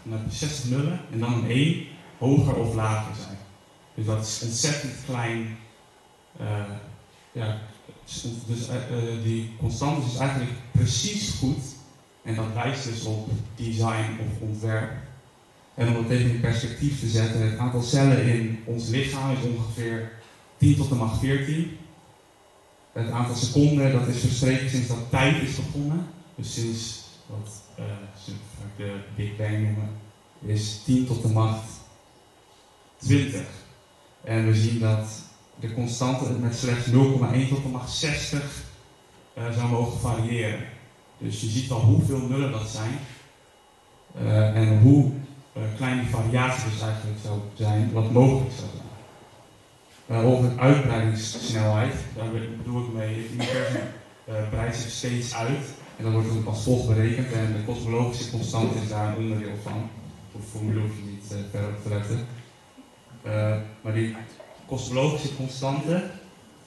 [0.02, 1.86] met 60 nullen en dan een 1
[2.18, 3.38] hoger of lager zijn.
[3.94, 5.58] Dus dat is ontzettend klein.
[7.32, 7.58] ja,
[8.46, 8.68] dus
[9.22, 11.64] die constante is eigenlijk precies goed.
[12.22, 14.92] En dat wijst dus op design of ontwerp.
[15.74, 19.44] En om het even in perspectief te zetten, het aantal cellen in ons lichaam is
[19.44, 20.12] ongeveer
[20.56, 21.76] 10 tot de macht 14.
[22.92, 26.06] Het aantal seconden dat is verstreken sinds dat tijd is begonnen.
[26.34, 27.84] Dus sinds wat uh,
[28.76, 29.90] de Big Bang noemen,
[30.40, 31.68] is 10 tot de macht
[32.96, 33.40] 20.
[34.24, 35.08] En we zien dat
[35.60, 36.92] de constante met slechts 0,1
[37.48, 38.42] tot de macht 60
[39.38, 40.60] uh, zou mogen variëren.
[41.18, 42.98] Dus je ziet al hoeveel nullen dat zijn.
[44.22, 45.12] Uh, en hoe
[45.56, 48.88] uh, klein die variatie dus eigenlijk zou zijn, wat mogelijk zou zijn.
[50.20, 53.82] Uh, over uitbreidingssnelheid, daar bedoel ik mee, het universum
[54.50, 55.66] breidt zich steeds uit.
[55.96, 59.56] En dan wordt het als volgt berekend en de kosmologische constante is daar een onderdeel
[59.62, 59.90] van.
[60.32, 62.26] Voor formule je niet verder te letten.
[63.82, 64.16] maar die
[64.70, 66.10] kosmologische constante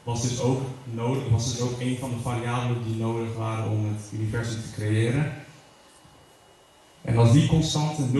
[0.04, 3.86] was dus ook nodig, was dus ook een van de variabelen die nodig waren om
[3.86, 5.34] het universum te creëren.
[7.02, 8.12] En als die constante 0,1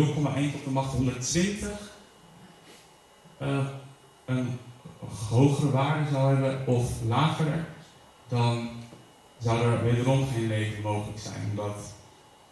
[0.52, 1.70] tot de macht 120
[3.42, 3.66] uh,
[4.26, 4.60] een
[5.30, 7.66] hogere waarde zou hebben of lager,
[8.28, 8.70] dan
[9.38, 11.50] zou er wederom geen leven mogelijk zijn.
[11.50, 11.94] Omdat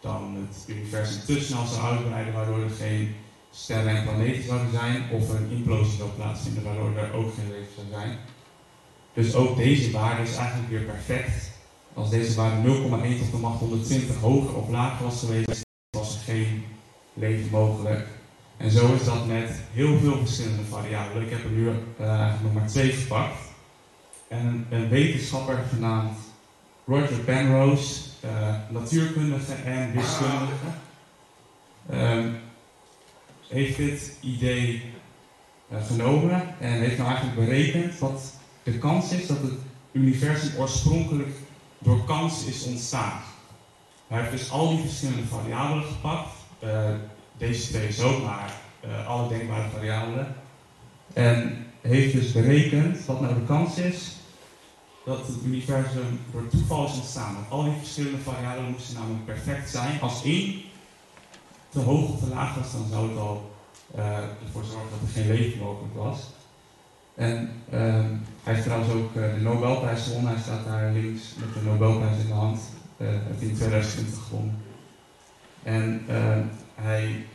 [0.00, 3.14] dan het universum te snel zou uitbreiden, waardoor er geen
[3.52, 7.72] sterren en planeten zouden zijn, of een implosie zou plaatsvinden, waardoor er ook geen leven
[7.74, 8.18] zou zijn.
[9.14, 11.50] Dus ook deze waarde is eigenlijk weer perfect.
[11.94, 15.60] Als deze waarde 0,1 tot de macht 120 hoger of lager was geweest,
[15.90, 16.64] was er geen
[17.14, 18.06] leven mogelijk.
[18.56, 21.22] En zo is dat met heel veel verschillende variabelen.
[21.22, 21.68] Ik heb er nu
[22.00, 23.36] uh, nog maar twee gepakt.
[24.28, 26.18] En een, wetenschapper genaamd
[26.86, 30.70] Roger Penrose, uh, natuurkundige en wiskundige,
[31.90, 32.24] uh,
[33.52, 34.82] heeft dit idee
[35.72, 39.52] uh, genomen en heeft nou eigenlijk berekend wat de kans is dat het
[39.92, 41.30] universum oorspronkelijk
[41.78, 43.20] door kans is ontstaan.
[44.06, 46.34] Hij heeft dus al die verschillende variabelen gepakt.
[46.64, 46.70] Uh,
[47.38, 48.52] deze twee zo, maar
[48.84, 50.34] uh, alle denkbare variabelen.
[51.12, 54.16] En heeft dus berekend wat nou de kans is
[55.04, 57.34] dat het universum door toeval is ontstaan.
[57.34, 60.00] Want al die verschillende variabelen moesten namelijk perfect zijn.
[60.00, 60.62] Als één
[61.72, 63.50] te hoog of te laag was, dan zou het al
[63.96, 66.18] uh, ervoor zorgen dat er geen leven mogelijk was.
[67.14, 67.80] En uh,
[68.42, 70.32] hij heeft trouwens ook uh, de Nobelprijs gewonnen.
[70.32, 72.60] Hij staat daar links met de Nobelprijs in de hand.
[72.96, 74.62] Uh, heeft hij in 2020 gewonnen.
[75.62, 76.38] En uh,
[76.74, 77.26] hij,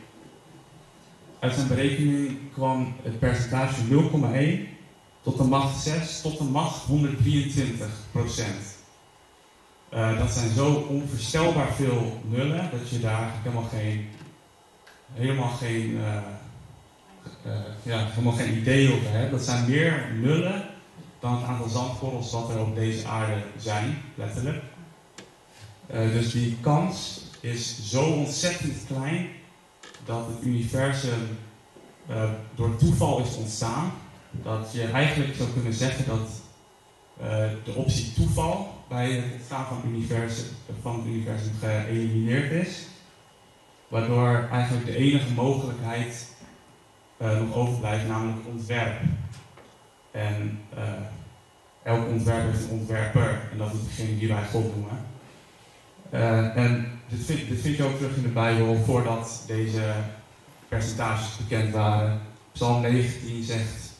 [1.38, 4.76] uit zijn berekening kwam het percentage 0,1
[5.22, 8.76] tot de macht 6 tot de macht 123 procent.
[10.18, 14.08] Dat zijn zo onvoorstelbaar veel nullen dat je daar helemaal geen,
[15.18, 17.52] helemaal geen, uh,
[17.82, 19.30] ja, helemaal geen idee over hebt.
[19.30, 20.64] Dat zijn meer nullen
[21.20, 24.62] dan het aantal zandkorrels wat er op deze aarde zijn, letterlijk.
[25.86, 29.28] dus die kans is zo ontzettend klein
[30.04, 31.38] dat het universum
[32.54, 33.92] door toeval is ontstaan
[34.30, 36.28] dat je eigenlijk zou kunnen zeggen dat
[37.64, 40.46] de optie toeval bij het ontstaan van, universum,
[40.82, 42.86] van het universum geëlimineerd is.
[43.88, 46.36] Waardoor eigenlijk de enige mogelijkheid
[47.22, 49.00] uh, nog overblijft, namelijk ontwerp.
[50.10, 50.82] En uh,
[51.82, 55.06] elk ontwerp heeft een ontwerper, en dat is degene die wij God noemen.
[56.54, 59.92] en dit vind, dit vind je ook terug in de Bijbel voordat deze
[60.68, 62.20] percentages bekend waren.
[62.52, 63.92] Psalm 19 zegt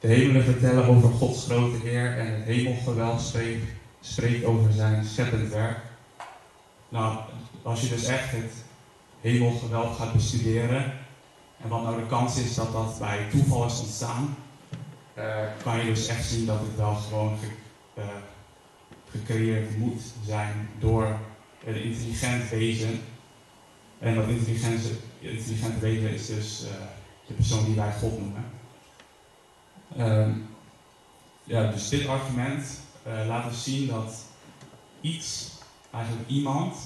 [0.00, 3.64] de hemelen vertellen over Gods grote Heer en het hemelgeweld spreekt,
[4.00, 5.78] spreekt over zijn scheppend werk.
[6.88, 7.18] Nou,
[7.66, 8.52] als je dus echt het
[9.20, 10.92] hemelgeweld gaat bestuderen
[11.62, 14.36] en wat nou de kans is dat dat bij toeval is ontstaan,
[15.18, 17.46] uh, kan je dus echt zien dat het wel gewoon ge,
[17.98, 18.04] uh,
[19.10, 21.18] gecreëerd moet zijn door
[21.64, 23.00] een intelligent wezen.
[23.98, 24.88] En dat intelligente,
[25.18, 26.70] intelligente wezen is dus uh,
[27.26, 28.44] de persoon die wij God noemen.
[29.96, 30.36] Uh,
[31.44, 32.80] ja, dus dit argument
[33.26, 34.14] laat dus zien dat
[35.00, 35.50] iets,
[35.90, 36.76] eigenlijk iemand,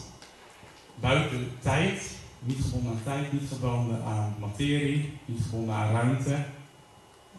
[1.00, 6.44] buiten tijd niet gebonden aan tijd, niet gebonden aan materie, niet gebonden aan ruimte,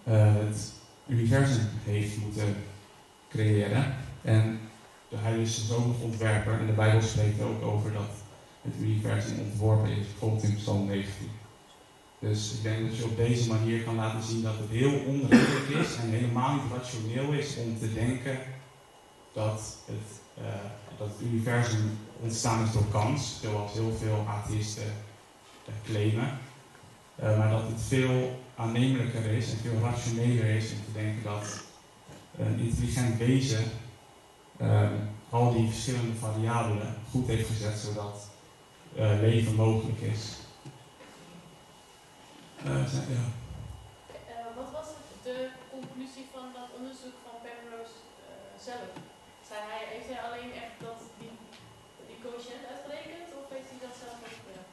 [0.03, 0.73] uh, het
[1.07, 2.55] universum heeft moeten
[3.29, 3.95] creëren.
[4.21, 4.59] En
[5.15, 8.09] hij is zo nog ontwerper en de Bijbel spreekt ook over dat
[8.61, 11.29] het universum ontworpen is, bijvoorbeeld in Psalm 19.
[12.19, 15.69] Dus ik denk dat je op deze manier kan laten zien dat het heel onredelijk
[15.69, 18.39] is en helemaal niet rationeel is om te denken
[19.33, 20.45] dat het, uh,
[20.97, 24.83] dat het universum ontstaan is door kans, zoals heel veel atheïsten
[25.67, 26.39] uh, claimen.
[27.23, 31.63] Uh, maar dat het veel aannemelijker is en veel rationeler is om te denken dat
[32.37, 33.63] een intelligent wezen
[35.29, 38.29] al die verschillende variabelen goed heeft gezet zodat
[39.21, 40.35] leven mogelijk is.
[44.55, 44.87] Wat was
[45.23, 47.97] de conclusie van dat onderzoek van Penrose
[48.63, 48.91] zelf?
[49.47, 51.00] Zei hij, heeft hij alleen echt dat,
[53.39, 54.69] of heeft hij dat zelf ook gedaan?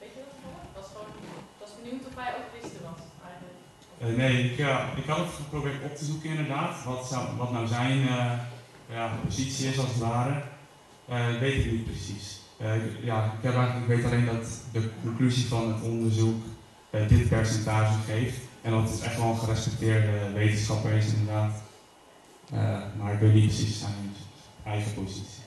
[0.00, 0.54] Weet je dat voor?
[0.78, 1.10] was gewoon,
[1.54, 3.58] ik was benieuwd of hij ook wist was eigenlijk.
[4.22, 4.58] nee, ik,
[5.02, 6.84] ik had het geprobeerd op te zoeken inderdaad.
[6.84, 7.98] Wat, zou, wat nou zijn
[8.96, 10.34] ja, positie is als het ware.
[11.06, 12.26] dat weet ik niet precies.
[13.10, 16.42] ja, ik, heb eigenlijk, ik weet alleen dat de conclusie van het onderzoek
[16.92, 18.38] uh, dit percentage geeft.
[18.62, 21.62] En dat het echt wel een gerespecteerde wetenschapper is inderdaad.
[22.52, 24.14] Uh, maar ik weet niet precies zijn
[24.64, 25.42] eigen positie.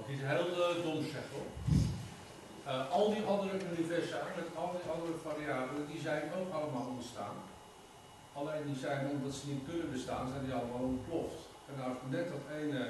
[0.00, 1.50] Ik iets heel uh, doms zeggen hoor.
[2.96, 7.36] al die andere universa met al die andere variabelen, die zijn ook allemaal ontstaan.
[8.38, 11.40] Alleen die zijn, omdat ze niet kunnen bestaan, zijn die allemaal ontploft.
[11.68, 12.82] En nou net dat ene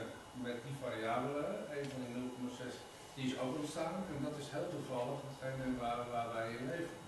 [0.47, 4.69] met die variabelen, een van die 0,6 die is ook ontstaan en dat is heel
[4.75, 6.99] toevallig hetgene waar, waar wij in leven.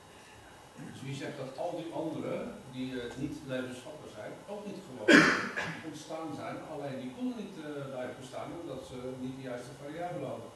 [0.92, 2.40] Dus wie zegt dat al die anderen,
[2.74, 5.08] die uh, niet levensvatbaar zijn, ook niet gewoon
[5.90, 7.56] ontstaan zijn, alleen die konden niet
[7.92, 10.50] blijven bestaan omdat ze niet de juiste variabelen hadden.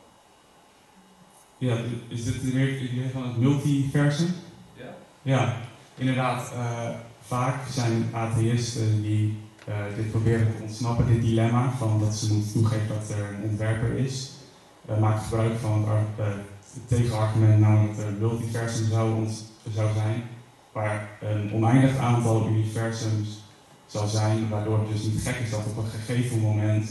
[1.66, 1.74] Ja,
[2.08, 4.32] is dit meer het idee van het multiversum?
[4.82, 4.92] Ja.
[5.22, 5.56] Ja,
[5.94, 6.52] inderdaad.
[6.52, 6.90] Uh,
[7.20, 9.38] vaak zijn atheïsten die
[9.96, 13.96] dit proberen te ontsnappen, dit dilemma van dat ze moeten toegeven dat er een ontwerper
[13.96, 14.30] is
[14.88, 16.26] uh, maakt gebruik van het,
[16.74, 19.26] het tegenargument, namelijk dat er een multiversum zou,
[19.74, 20.22] zou zijn,
[20.72, 23.39] waar een oneindig aantal universums
[23.90, 26.90] zal zijn, waardoor het dus niet gek is dat op een gegeven moment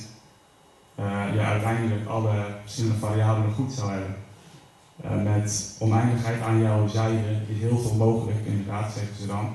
[1.00, 5.24] uh, je uiteindelijk alle verschillende variabelen goed zou hebben.
[5.24, 9.54] met oneindigheid aan jouw zijde is heel veel mogelijk, inderdaad, zeggen ze dan.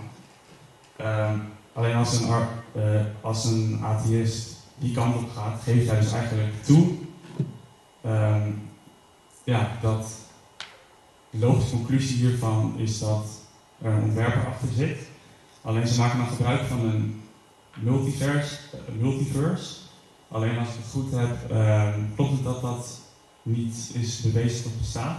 [0.97, 1.39] Ehm,
[1.73, 2.29] alleen als een,
[3.21, 7.03] als een atheïst die kant op gaat, geeft hij dus eigenlijk toe
[8.07, 8.71] Um,
[9.45, 10.07] ja, dat
[11.31, 13.27] de logische conclusie hiervan is dat
[13.83, 14.99] er een ontwerper achter zit.
[15.63, 17.23] Alleen ze maken dan gebruik van een
[17.83, 18.57] multiverse.
[18.89, 19.75] Een multiverse.
[20.29, 23.01] Alleen als ik het goed heb, um, klopt het dat dat
[23.43, 25.19] niet is bewezen dat bestaat?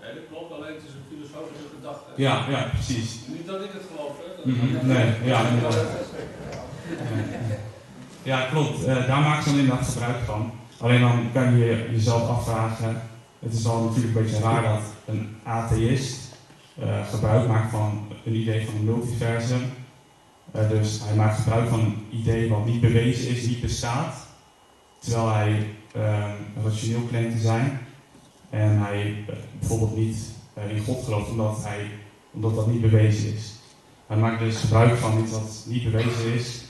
[0.00, 2.10] Nee, dat klopt, alleen het is een filosofische gedachte.
[2.16, 3.20] Ja, ja, precies.
[3.26, 4.36] Niet dat ik het geloof, hè?
[4.36, 4.86] Dat mm -hmm.
[4.86, 5.84] Nee, ja, inderdaad.
[8.22, 8.80] Ja, klopt.
[8.80, 10.52] Uh, daar maken ze dan inderdaad gebruik van.
[10.78, 13.02] Alleen dan kan je jezelf afvragen,
[13.38, 16.36] het is al natuurlijk een beetje raar dat een atheïst
[16.78, 19.60] uh, gebruik maakt van een idee van een multiversum.
[20.54, 24.26] Uh, dus hij maakt gebruik van een idee wat niet bewezen is, niet bestaat.
[24.98, 26.32] Terwijl hij uh,
[26.64, 27.80] rationeel claimt te zijn.
[28.50, 29.24] En hij
[29.58, 30.16] bijvoorbeeld niet
[30.68, 31.90] in God gelooft omdat, hij,
[32.30, 33.52] omdat dat niet bewezen is.
[34.06, 36.64] Hij maakt dus gebruik van iets wat niet bewezen is,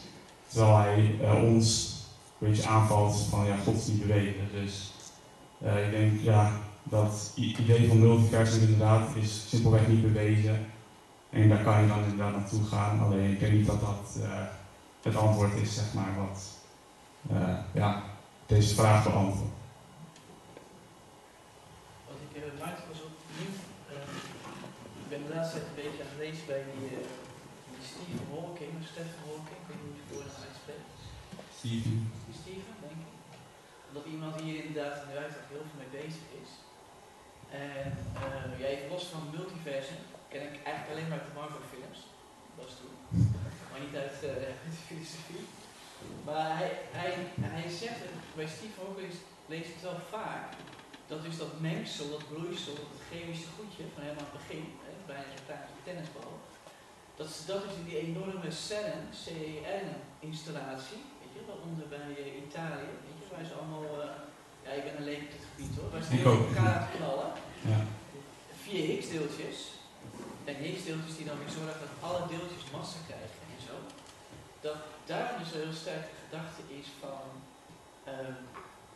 [0.49, 1.95] terwijl hij ons
[2.39, 4.49] een beetje aanvalt van ja, God is niet bewezen.
[4.53, 4.93] Dus
[5.61, 10.67] ik denk ja, dat idee van multiversum inderdaad is simpelweg niet bewezen.
[11.37, 13.01] En daar kan je dan inderdaad naartoe gaan.
[13.01, 14.47] Alleen ik denk niet dat dat uh,
[15.03, 16.39] het antwoord is, zeg maar, wat
[17.31, 18.03] uh, ja,
[18.47, 19.59] deze vraag beantwoordt.
[22.09, 23.55] Wat ik uh, maakte was opnieuw.
[25.03, 26.89] ik ben de laatste tijd een beetje aan het lezen bij die,
[27.71, 30.99] die Stephen Hawking, Stephen Hawking, ik weet niet hoe je het woord uitspreekt.
[31.59, 31.97] Stephen.
[32.41, 33.15] Steven, denk ik.
[33.97, 35.19] Dat iemand hier inderdaad in de
[35.53, 36.51] heel veel mee bezig is.
[37.67, 37.87] En
[38.25, 40.03] uh, ja, los van multiversum
[40.37, 41.99] ken ik eigenlijk alleen maar uit de Marvel films.
[42.55, 42.97] Dat was toen.
[43.71, 44.31] Maar niet uit, uh,
[44.65, 45.47] de filosofie.
[46.27, 46.71] Maar hij,
[47.01, 47.13] hij,
[47.55, 48.01] hij zegt,
[48.39, 49.13] bij Steve Hawking
[49.53, 50.47] leest het wel vaak,
[51.11, 55.25] dat dus dat mengsel, dat bloeisel, dat chemische goedje van helemaal het begin, hè, bij
[55.33, 56.33] een kleine tennisbal,
[57.19, 61.03] dat, dat is die enorme CERN, CERN-installatie,
[61.69, 64.11] onder bij uh, Italië, weet je, waar ze allemaal, uh,
[64.65, 67.33] ja ik ben alleen op dit gebied hoor, waar ze tegen elkaar knallen.
[67.71, 67.81] Ja.
[68.63, 69.76] Vier Higgs-deeltjes.
[70.51, 73.75] En Higgs-deeltjes die dan weer zorgen dat alle deeltjes massa krijgen en zo.
[74.67, 74.79] Dat
[75.11, 77.25] daarom dus een heel sterke gedachte is van,
[78.13, 78.35] uh,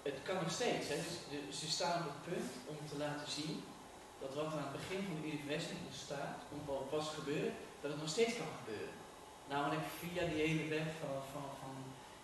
[0.09, 0.87] het kan nog steeds.
[0.91, 0.97] Hè.
[1.07, 3.57] Dus de- ze staan op het punt om te laten zien
[4.23, 8.01] dat wat aan het begin van het universum bestaat, komt al pas gebeuren, dat het
[8.05, 8.95] nog steeds kan gebeuren.
[9.55, 11.75] Namelijk via die hele weg van, van, van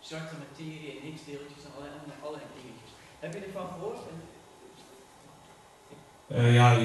[0.09, 2.93] zwarte materie en x-deeltjes en allerlei, allerlei dingetjes.
[3.25, 4.03] Heb je ervan gehoord?
[6.29, 6.79] Eh, ja,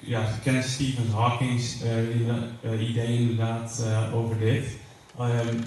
[0.00, 2.28] ja, ken Stephen Hawking's eh,
[2.62, 4.76] eh, idee inderdaad eh, over dit.
[5.18, 5.58] Ehm,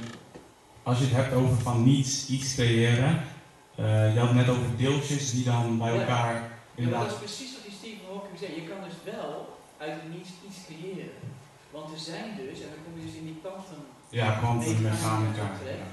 [0.83, 3.21] als je het hebt over van niets iets creëren,
[4.13, 5.99] je had het net over deeltjes die dan bij Ja.
[5.99, 7.03] elkaar Ja, inderdaad...
[7.09, 8.49] dat is precies wat die Stephen Hawking zei.
[8.61, 9.33] Je kan dus wel
[9.83, 11.17] uit het niets iets creëren.
[11.75, 13.81] Want er zijn dus, en dan kom je dus in die kwantum
[14.19, 15.45] Ja, kwantummechanica.
[15.79, 15.87] ja.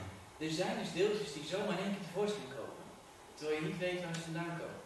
[0.46, 2.82] Er zijn dus deeltjes die zomaar in één keer tevoorschijn komen.
[3.36, 4.82] Terwijl je niet weet waar ze vandaan komen.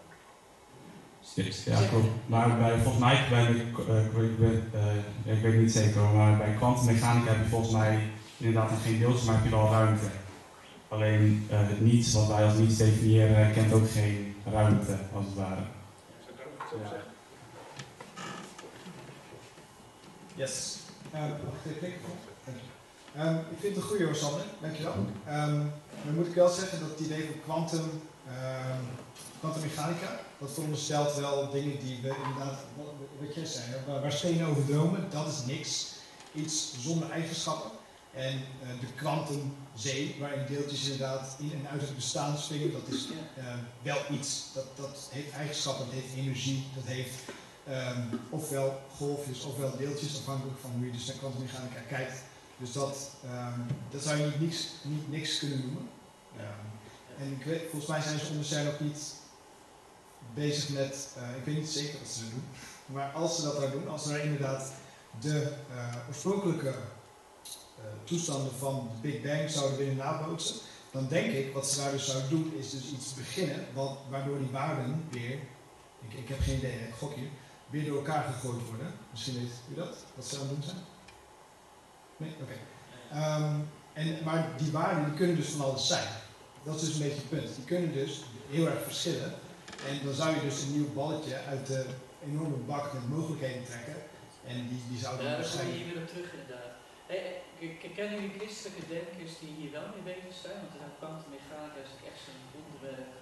[1.65, 2.07] Ja, klopt.
[2.27, 3.47] Maar bij, volgens mij, bij
[3.89, 4.07] eh,
[5.27, 7.99] eh, ik weet niet zeker, maar bij kwantummechanica heb je volgens mij
[8.37, 10.07] inderdaad nog geen deeltjes, maar heb je wel ruimte.
[10.89, 15.35] Alleen eh, het niets, wat wij als niets definiëren, kent ook geen ruimte, als het
[15.35, 15.61] ware.
[16.71, 16.97] Ja.
[20.35, 20.79] Yes.
[21.13, 21.75] Mag
[23.51, 24.45] ik vind het een goede hoor, Sander.
[24.61, 24.95] Dankjewel.
[25.29, 25.73] Um,
[26.05, 27.91] dan moet ik wel zeggen dat het idee van quantum,
[28.29, 28.83] ehm
[29.41, 32.87] kwantummechanica, dat veronderstelt wel dingen die we inderdaad, wat,
[33.21, 35.87] wat jij zei, waar, waar stenen over dromen, dat is niks.
[36.35, 37.71] Iets zonder eigenschappen.
[38.15, 38.33] En
[38.63, 43.45] eh, de kwantumzee, waarin deeltjes inderdaad in en uit het bestaan springen, dat is eh,
[43.83, 44.45] wel iets.
[44.55, 47.15] Dat, dat heeft eigenschappen, dat heeft energie, dat heeft
[47.67, 52.23] ehm, ofwel golfjes ofwel deeltjes, afhankelijk van hoe je dus naar kwantummechanica kijkt.
[52.57, 53.61] Dus dat, ehm,
[53.91, 55.89] dat zou je niet niks, niet niks kunnen noemen.
[56.37, 59.19] Ehm, en ik weet, volgens mij zijn ze ondertussen ook niet
[60.35, 62.45] bezig met, eh, ik weet niet zeker wat ze doen,
[62.87, 64.73] maar als ze dat daar doen, als ze daar inderdaad
[65.21, 70.57] de eh, oorspronkelijke eh, toestanden van de Big Bang zouden willen nabootsen,
[70.91, 74.39] dan denk ik wat ze daar dus zouden doen is dus iets beginnen wat, waardoor
[74.39, 75.39] die waarden weer,
[76.09, 77.29] ik, ik heb geen idee, gok hier,
[77.71, 78.95] weer door elkaar gegooid worden.
[79.11, 80.83] Misschien weet u dat, wat ze aan het doen zijn?
[82.17, 82.35] Nee?
[82.43, 82.59] Oké.
[83.11, 83.55] Ehm,
[83.93, 86.09] en, maar die waarden kunnen dus van alles zijn.
[86.63, 87.55] Dat is dus een beetje het punt.
[87.55, 89.35] Die kunnen dus heel erg verschillen.
[89.89, 91.81] En dan zou je dus een nieuw balletje uit de
[92.29, 93.99] enorme bak met mogelijkheden trekken.
[94.53, 95.79] En die, die zou dan Ja, daar kom je waarschijnlijk...
[95.79, 96.73] hier weer op terug inderdaad.
[97.11, 97.23] Hey,
[97.61, 100.57] k- k- kennen jullie christelijke denkers die hier wel mee bezig zijn?
[100.63, 103.13] Want de kwantummechanica is ook echt zo'n onderwerp.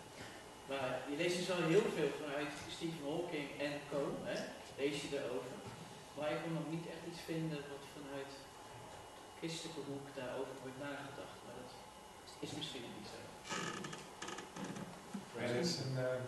[0.70, 4.00] Maar je leest dus wel heel veel vanuit Stephen Hawking en co.
[4.30, 4.36] Hè?
[4.80, 5.56] Lees je erover.
[6.16, 8.32] Maar ik kon nog niet echt iets vinden wat vanuit
[9.40, 11.36] christelijke hoek daarover wordt nagedacht.
[11.44, 11.72] Maar dat
[12.46, 13.18] is misschien niet zo.
[15.44, 16.20] Er is een eh,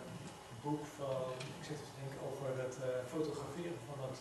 [0.65, 1.17] boek van,
[1.59, 4.17] ik zit te denken over het eh, fotograferen van het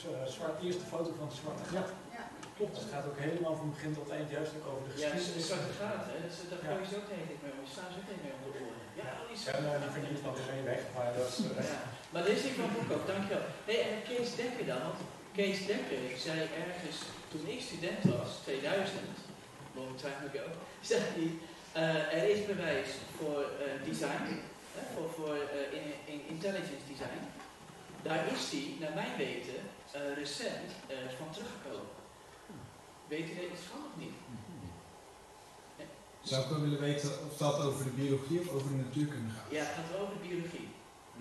[0.00, 1.88] z- zwart, eerste foto van het zwarte gat.
[2.58, 5.16] Klopt, het gaat ook helemaal van begin tot eind juist ook over de Ja, de
[5.16, 5.46] geschiedenis.
[5.50, 6.18] zwarte gaten, hè?
[6.26, 6.68] Dus, daar Ja.
[6.70, 7.62] gooi je ze ook de hele tijd mee om.
[7.66, 8.86] Die staan ze ook de hele tijd mee om de oren.
[9.00, 11.36] Ja, al die Ja, nou, die vind ik niet van de weg, maar dat is...
[11.46, 11.80] eh, Ja,
[12.12, 13.46] maar er is ik van boek ook, dankjewel.
[13.68, 14.98] Nee, en Kees Dekker dan, want
[15.38, 16.98] Kees Dekker zei ergens,
[17.30, 19.16] toen ik student was, 2000,
[19.76, 20.56] mogen twijfel ik ook,
[20.90, 21.28] zei hij,
[21.80, 24.30] eh, er is bewijs voor eh, design,
[24.74, 27.22] hè, voor, voor eh, in, in intelligence design.
[28.02, 29.60] Daar is hij, naar mijn weten,
[29.92, 31.92] eh, recent eh, van teruggekomen.
[33.08, 34.16] Weet u er iets van of niet?
[36.22, 39.50] Zou ik wel willen weten of dat over de biologie of over de natuurkunde gaat?
[39.50, 40.68] Ja, het gaat over biologie.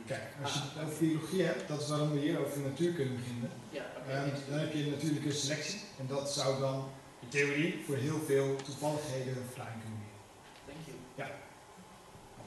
[0.06, 3.51] Kijk, als je het over biologie hebt, dat is waarom we hier over natuurkunde beginnen.
[3.70, 3.86] Ja.
[4.08, 5.80] Ehm, dan heb je natuurlijke selectie.
[5.99, 6.89] En dat zou dan
[7.20, 10.22] in theorie voor heel veel toevalligheden verklaring kunnen bieden.
[10.68, 10.97] Thank you.
[11.16, 11.28] Ja.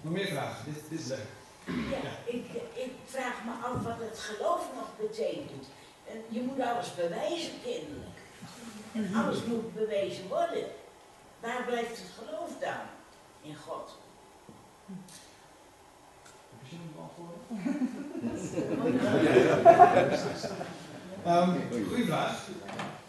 [0.01, 0.65] Nog meer vragen?
[0.65, 1.19] Dit, dit is leuk.
[1.67, 2.45] Ja, ik,
[2.75, 5.67] ik vraag me af wat het geloof nog betekent.
[6.09, 8.19] En je moet alles bewijzen kennelijk.
[8.93, 10.65] En alles moet bewezen worden.
[11.41, 12.87] Waar blijft het geloof dan?
[13.43, 13.99] In God.
[14.87, 14.97] Heb
[16.63, 17.41] je zin om te beantwoorden?
[21.25, 21.51] Ehm,
[21.89, 22.49] goeie vraag.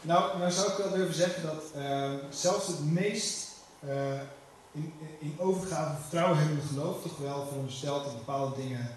[0.02, 3.52] Nou, nou zou ik wel durven zeggen dat ehm, zelfs het meest
[3.88, 4.20] eh,
[4.78, 8.90] in, in overgave vertrouwen hebbende geloof toch wel veronderstelt dat bepaalde dingen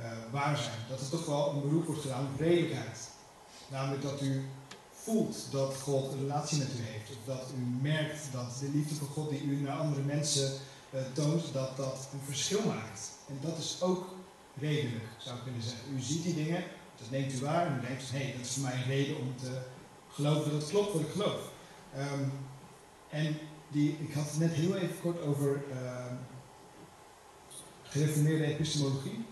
[0.00, 0.78] eh, waar zijn.
[0.88, 3.10] Dat er toch wel een beroep wordt gedaan op redelijkheid.
[3.68, 4.44] Namelijk dat u
[4.92, 7.10] voelt dat God een relatie met u heeft.
[7.10, 10.52] Of dat u merkt dat de liefde van God die u naar andere mensen
[10.90, 13.10] eh, toont, dat dat een verschil maakt.
[13.28, 14.14] En dat is ook
[14.58, 15.94] redelijk, zou ik willen zeggen.
[15.96, 16.64] U ziet die dingen,
[16.96, 19.16] dat neemt u waar en u denkt hé, hey, dat is voor mij een reden
[19.16, 19.60] om te
[20.08, 21.50] geloven dat het klopt wat ik geloof.
[21.94, 22.28] Ehm,
[23.08, 23.38] en
[23.72, 26.14] die, ik had het net heel even kort over ehm,
[27.82, 29.24] gereformeerde epistemologie.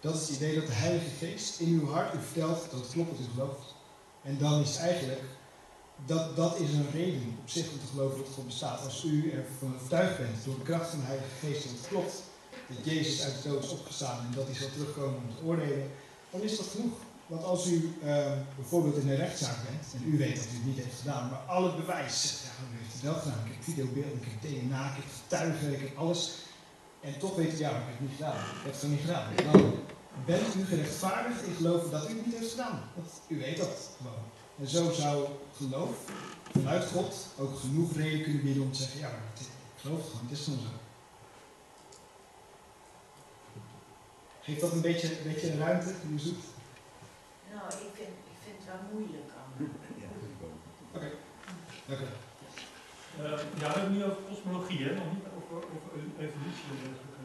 [0.00, 2.90] Dat is het idee dat de Heilige Geest in uw hart u vertelt dat het
[2.92, 3.74] klopt wat u gelooft.
[4.22, 5.22] En dan is eigenlijk,
[6.06, 8.84] dat, dat is een reden op zich om te geloven dat God bestaat.
[8.84, 12.22] Als u ervan overtuigd bent door de kracht van de Heilige Geest dat het klopt,
[12.68, 15.90] dat Jezus uit de dood is opgestaan en dat hij zal terugkomen om te oordelen,
[16.30, 16.98] dan is dat genoeg.
[17.26, 20.64] Want als u ehm, bijvoorbeeld in een rechtszaak bent en u weet dat u het
[20.64, 23.46] niet heeft gedaan, maar al het bewijs zegt, ja, u heeft het wel gedaan.
[23.46, 26.32] Ik heb videobeelden, ik heb DNA, ik heb getuigen, ik heb alles.
[27.00, 28.36] En toch weet u, ja, ik heb het niet gedaan.
[28.36, 29.24] Ik heb het niet gedaan.
[29.52, 32.80] Dan bent u gerechtvaardigd in geloven dat u het niet heeft gedaan.
[32.94, 34.24] Want u weet dat gewoon.
[34.58, 35.96] En zo zou geloof
[36.52, 39.46] vanuit God ook genoeg reden kunnen bieden om te zeggen, ja, maar ik
[39.76, 40.68] geloof het gewoon, het is gewoon zo.
[44.40, 46.44] Geeft dat een beetje, een beetje ruimte die u zoekt?
[47.56, 49.74] Nou, ik vind, ik vind het wel moeilijk allemaal.
[50.94, 51.08] Oké,
[51.88, 52.08] dank u.
[53.20, 54.90] Eh, ja, we hebben het nu over cosmologie, hè?
[54.94, 55.90] nog niet over, over
[56.26, 57.20] evolutie en dergelijke.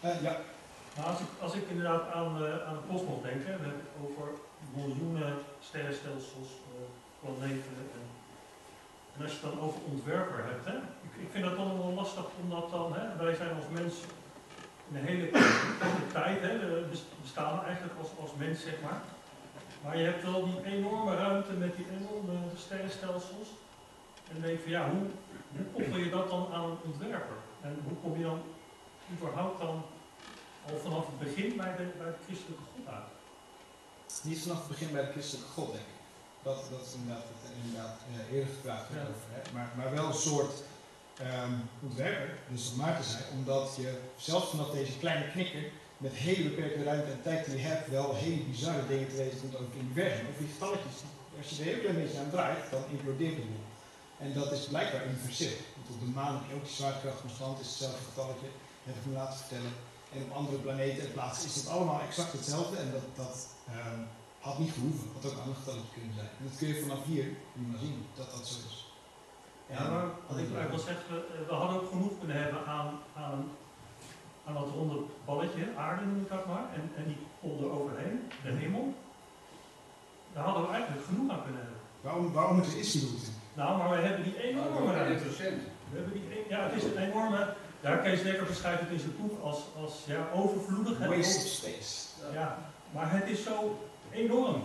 [0.00, 0.10] Hè?
[0.10, 0.34] Eh, ja.
[0.96, 3.80] Nou, als, ik, als ik inderdaad aan, uh, aan de kosmos denk, hè, dan heb
[3.86, 4.26] ik over
[4.78, 5.32] miljoenen
[5.68, 6.86] sterrenstelsels, uh,
[7.20, 7.72] planeten.
[7.82, 7.88] En,
[9.14, 10.76] en, als je het dan over ontwerper hebt, hè,
[11.06, 14.17] ik, ik vind dat dan wel lastig omdat dan, hè, wij zijn als mens in
[14.92, 16.86] een hele korte tijd, hè, we
[17.22, 19.00] bestaan eigenlijk als, als mens, zeg maar.
[19.82, 23.48] Maar je hebt wel die enorme ruimte met die enorme sterrenstelsels.
[24.30, 25.06] En denk je van ja, hoe,
[25.56, 27.36] hoe koppel je dat dan aan een ontwerper?
[27.60, 28.42] En hoe kom je dan
[29.12, 29.82] überhaupt dan
[30.70, 33.10] al vanaf het begin bij de, bij de christelijke God uit?
[34.22, 35.98] Niet vanaf het begin bij de christelijke God, denk ik.
[36.42, 37.24] Dat, dat is inderdaad,
[37.64, 39.00] inderdaad uh, eerder gevraagd ja.
[39.00, 39.28] over.
[39.30, 39.52] Hè?
[39.52, 40.62] Maar, maar wel een soort
[41.20, 45.64] um, ontwerper, dus wat Maarten zei, omdat je zelfs vanaf deze kleine knikker
[45.96, 49.40] met hele beperkte ruimte en tijd die je hebt, wel hele bizarre dingen te weten
[49.40, 50.26] komt over het universum.
[50.30, 50.96] Of die getalletjes,
[51.38, 53.44] als je er heel klein beetje aan draait, dan implodeert het.
[54.18, 55.56] En dat is blijkbaar universeel.
[55.76, 58.48] Want op de maan heb je ook die zwaartekracht constant, is hetzelfde getalletje,
[58.88, 59.72] heb ik me laten vertellen.
[60.14, 62.76] En op andere planeten en plaatsen is dat allemaal exact hetzelfde.
[62.76, 64.06] En dat, dat um,
[64.40, 66.30] had niet gehoeven, had ook een ander getalletje kunnen zijn.
[66.38, 68.77] En dat kun je vanaf hier nu zien, dat dat zo is.
[69.70, 71.04] Ja, maar wat ik wil zeggen,
[71.48, 73.50] we hadden ook genoeg kunnen hebben aan, aan,
[74.44, 78.50] aan dat ronde balletje, aarde noem ik dat maar, en, en die pol eroverheen, de
[78.50, 78.94] hemel.
[80.32, 81.80] Daar hadden we eigenlijk genoeg aan kunnen hebben.
[82.00, 83.30] Waarom, waarom moet er is die route?
[83.54, 85.28] Nou, maar we hebben die enorme ruimte.
[85.90, 87.54] We hebben die, ja, het is een enorme.
[87.80, 90.98] Ja, Kees Dekker beschrijft het in zijn boek als, als ja, overvloedig.
[90.98, 92.06] Waste of space.
[92.32, 92.58] Ja,
[92.92, 93.78] maar het is zo
[94.10, 94.62] enorm.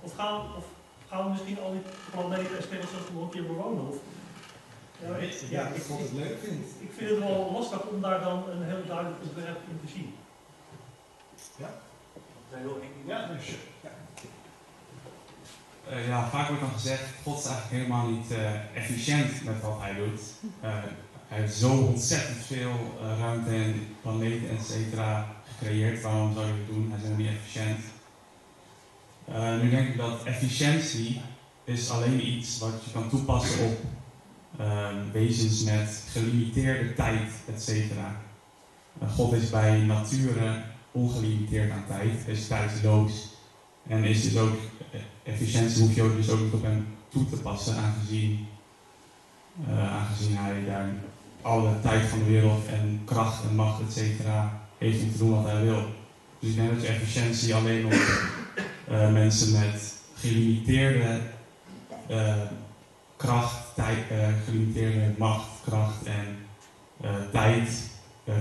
[0.00, 0.64] Of gaan, of
[1.08, 3.88] gaan we misschien al die planeten en sterrenstelsels nog een keer bewonen?
[3.88, 3.96] Of,
[5.48, 6.38] ja, ik, vond het leuk.
[6.44, 6.64] Vind.
[6.78, 10.14] Ik vind het wel lastig om daar dan een heel duidelijk ontwerp in te zien.
[11.56, 11.70] Ja?
[12.50, 13.08] Heel eng.
[13.08, 13.46] Ja, dus,
[13.80, 13.90] ja.
[15.90, 19.78] Uh, ja, vaak wordt dan gezegd, God is eigenlijk helemaal niet uh, efficiënt met wat
[19.80, 20.20] hij doet.
[20.64, 20.70] Uh,
[21.28, 22.72] hij heeft zo ontzettend veel
[23.18, 26.02] ruimte en planeten, et cetera, gecreëerd.
[26.02, 26.90] Waarom zou je het doen?
[26.90, 27.84] Hij is helemaal niet efficiënt.
[29.62, 31.20] nu denk ik dat efficiëntie
[31.64, 33.80] is alleen iets wat je kan toepassen op
[35.12, 38.16] wezens met gelimiteerde tijd, et cetera.
[39.14, 43.30] God is bij nature ongelimiteerd aan tijd, is tijdloos.
[43.88, 44.56] En is dus ook
[45.22, 48.46] efficiëntie hoef je ook dus ook niet op hem toe te passen, aangezien,
[49.68, 50.88] uh, aangezien hij daar
[51.42, 55.42] alle tijd van de wereld en kracht en macht, et cetera, heeft om te doen
[55.42, 55.84] wat hij wil.
[56.38, 57.92] Dus ik denk dat je efficiëntie alleen op
[59.12, 61.20] mensen met gelimiteerde
[63.16, 63.98] kracht, tijd,
[64.44, 66.46] gelimiteerde macht, kracht en
[67.32, 67.90] tijd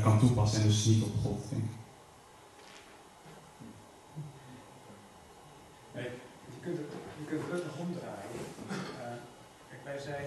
[0.04, 1.80] kan toepassen en dus niet op God, denk ik.
[6.54, 8.42] Je kunt, het, je kunt het nog omdraaien.
[9.70, 10.26] Kijk, wij zijn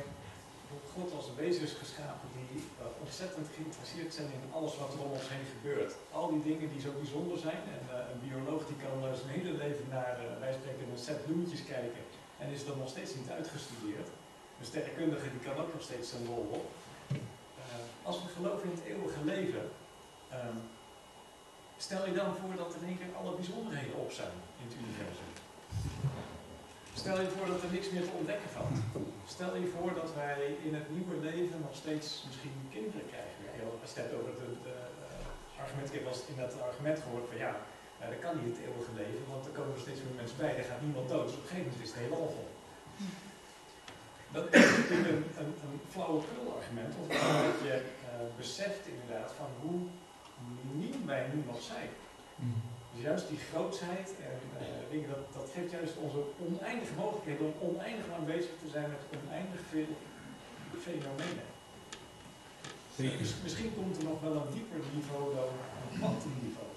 [0.69, 2.63] door God als wezens geschapen die
[3.05, 5.93] ontzettend geïnteresseerd zijn in alles wat er om ons heen gebeurt.
[6.19, 7.63] Al die dingen die zo bijzonder zijn.
[7.75, 12.05] En een bioloog die kan zijn hele leven naar, wij spreken, een set bloemetjes kijken.
[12.41, 14.09] En is dan nog steeds niet uitgestudeerd.
[14.59, 16.67] Een sterrenkundige die kan ook nog steeds zijn rol op.
[18.03, 19.65] als we geloven in het eeuwige leven,
[20.33, 20.59] um,
[21.77, 25.31] stel je dan voor dat in één keer alle bijzonderheden op zijn in het universum.
[27.03, 28.77] Stel je voor dat er niks meer te ontdekken valt.
[29.37, 33.33] Stel je voor dat wij in het nieuwe leven nog steeds misschien kinderen krijgen.
[33.85, 37.53] Als je het over het uh, argument, ik heb wel dat argument gehoord van ja,
[38.13, 40.71] dat kan niet het eeuwige leven, want er komen er steeds meer mensen bij, er
[40.71, 41.27] gaat niemand dood.
[41.27, 42.49] Dus op een gegeven moment is het helemaal vol.
[44.37, 49.78] Dat is natuurlijk een, een, een flauwekul argument, omdat je uh, beseft inderdaad van hoe
[50.68, 51.91] miniem wij nu nog zijn.
[52.93, 54.37] Dus juist die grootsheid en
[54.99, 59.03] uh, dat, dat geeft juist onze oneindige mogelijkheden om oneindig lang bezig te zijn met
[59.18, 59.93] oneindig veel
[60.87, 61.49] fenomenen.
[63.22, 65.51] Dus misschien komt er nog wel een dieper niveau dan
[65.82, 66.70] een kwantumniveau.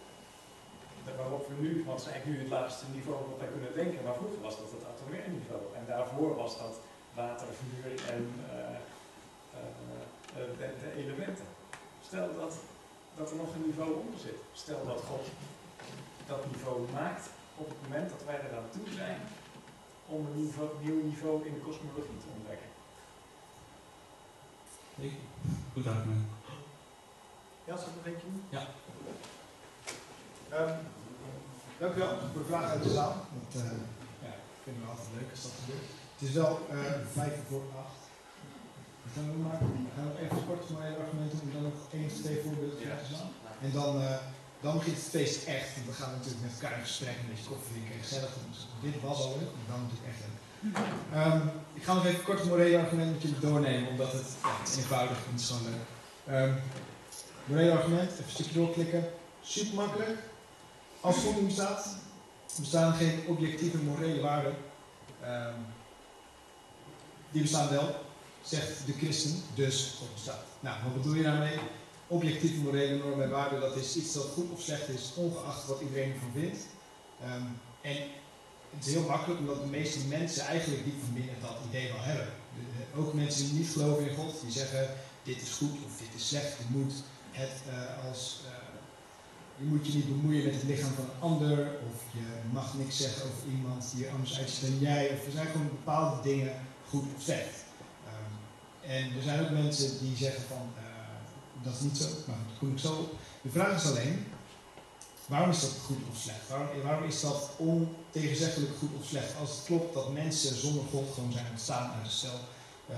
[1.21, 4.03] Waarop we nu, want het is eigenlijk nu het laagste niveau wat wij kunnen denken,
[4.03, 5.63] maar vroeger was dat het atomair niveau.
[5.77, 6.75] En daarvoor was dat
[7.17, 8.77] water, vuur en uh,
[9.53, 11.45] uh, de, de elementen.
[12.07, 12.53] Stel dat
[13.17, 14.39] dat er nog een niveau onder zit.
[14.53, 15.25] Stel dat God
[16.27, 19.21] dat niveau maakt op het moment dat wij eraan toe zijn
[20.05, 22.69] om een niveau, nieuw niveau in de kosmologie te ontdekken.
[25.73, 26.25] Goed argument.
[27.65, 28.43] Ja, zal ik nog eentje doen?
[28.49, 28.67] Ja.
[30.49, 30.75] Ehm,
[31.79, 33.15] dank u wel voor de vraag uit de zaal.
[33.33, 33.71] Want, eh,
[34.25, 36.06] ja, ik vind het altijd leuk als dat gebeurt.
[36.17, 36.77] Het is wel eh,
[37.19, 38.01] vijf voor acht.
[39.13, 39.37] Gaan we?
[39.87, 42.77] We gaan nog even kort maar even argumenten om dan nog één of twee voorbeelden
[42.77, 43.31] te slaan.
[43.65, 44.17] En dan, eh,
[44.65, 45.69] dan begint het feest echt.
[45.75, 48.31] Want dan gaan we natuurlijk met elkaar in gesprek, een beetje koffie drinken en gezellig.
[48.49, 50.37] Dus dit was al leuk, maar dan moet het echt leuk.
[51.17, 51.41] Ehm,
[51.79, 55.19] ik ga nog even kort het morele argument met jullie doornemen, omdat het, ja, eenvoudig
[55.31, 55.85] en gewoon leuk.
[56.33, 56.53] Ehm,
[57.49, 59.03] morele argument, even een stukje doorklikken.
[59.41, 60.15] Super makkelijk.
[61.01, 61.83] Als niet bestaat,
[62.59, 64.55] bestaan geen objectieve morele waarden.
[65.21, 65.59] Ehm,
[67.31, 67.95] die bestaan wel,
[68.43, 70.43] zegt de christen, dus God bestaat.
[70.59, 71.57] Nou, wat bedoel je daarmee?
[72.07, 75.81] Objectieve morele normen en waarden, dat is iets dat goed of slecht is, ongeacht wat
[75.81, 76.57] iedereen ervan vindt.
[77.23, 77.41] Ehm,
[77.81, 77.95] en
[78.75, 82.01] het is heel makkelijk, omdat de meeste mensen eigenlijk diep van binnen dat idee wel
[82.01, 82.25] hebben.
[82.55, 84.89] De- ook mensen die niet geloven in God, die zeggen
[85.23, 86.57] dit is goed of dit is slecht.
[86.57, 86.93] Je moet
[87.31, 88.51] het eh, als eh,
[89.59, 91.59] je moet je niet bemoeien met het lichaam van een ander,
[91.89, 95.09] of je mag niks zeggen over iemand die er anders uitziet dan jij.
[95.13, 96.53] Of er zijn gewoon bepaalde dingen
[96.89, 97.55] goed of slecht.
[98.07, 100.83] Ehm, en er zijn ook mensen die zeggen van eh,
[101.63, 103.09] dat is niet zo, maar dat kom ik zo.
[103.41, 104.25] De vraag is alleen,
[105.25, 106.49] waarom is dat goed of slecht?
[106.49, 109.35] Waarom, waarom is dat ontegenzeggelijk goed of slecht?
[109.39, 112.39] Als het klopt dat mensen zonder God gewoon zijn ontstaan uit een stel
[112.89, 112.97] eh,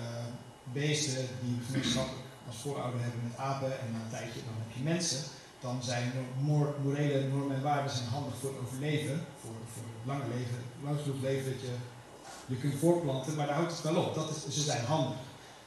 [0.63, 4.83] beesten die gemeenschappelijk als voorouder hebben met apen en na een tijdje dan heb je
[4.83, 5.19] mensen
[5.59, 10.35] dan zijn mor- morele normen en waarden zijn handig voor overleven, voor, voor het lange
[10.35, 11.75] leven, lang genoeg leven dat je
[12.45, 14.15] je kunt voortplanten, maar daar houdt het wel op.
[14.15, 15.17] Dat is, ze zijn handig,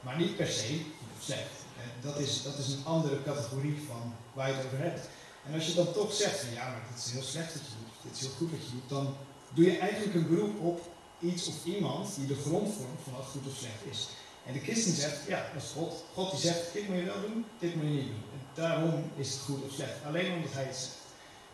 [0.01, 0.81] maar niet per se
[1.19, 1.51] slecht.
[1.77, 5.07] Eh, Dat is, dat is een andere categorie van waar je het over hebt.
[5.45, 7.73] En als je dan toch zegt van ja, maar dit is heel slecht wat je
[7.79, 9.15] doet, dit is heel goed wat je doet, dan
[9.53, 10.81] doe je eigenlijk een beroep op
[11.19, 14.07] iets of iemand die de grond vormt van wat goed of slecht is.
[14.45, 16.03] En de christen zegt, ja, dat is God.
[16.13, 18.23] God die zegt, dit moet je wel doen, dit moet je niet doen.
[18.35, 19.97] En daarom is het goed of slecht.
[20.07, 21.01] Alleen omdat hij het zegt.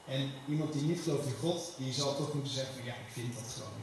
[0.07, 3.11] En iemand die niet gelooft in God, die zal toch moeten zeggen van ja, ik
[3.13, 3.77] vind dat gewoon.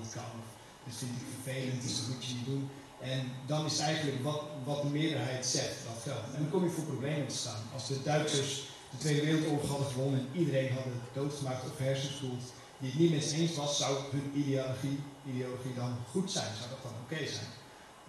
[0.00, 0.40] Het dat dat kan.
[0.84, 2.64] Dit vind ik vervelend, dus dat moet je niet doen.
[3.00, 6.34] En dan is eigenlijk wat, wat de meerderheid zegt, dat geldt.
[6.34, 7.62] En dan kom je voor problemen te staan.
[7.74, 8.52] Als de Duitsers
[8.90, 12.42] de Tweede Wereldoorlog hadden gewonnen en iedereen hadden doodgemaakt of hersenspoeld
[12.78, 16.50] die het niet met eens was, zou hun ideologie, ideologie dan goed zijn?
[16.58, 17.52] Zou dat dan oké zijn?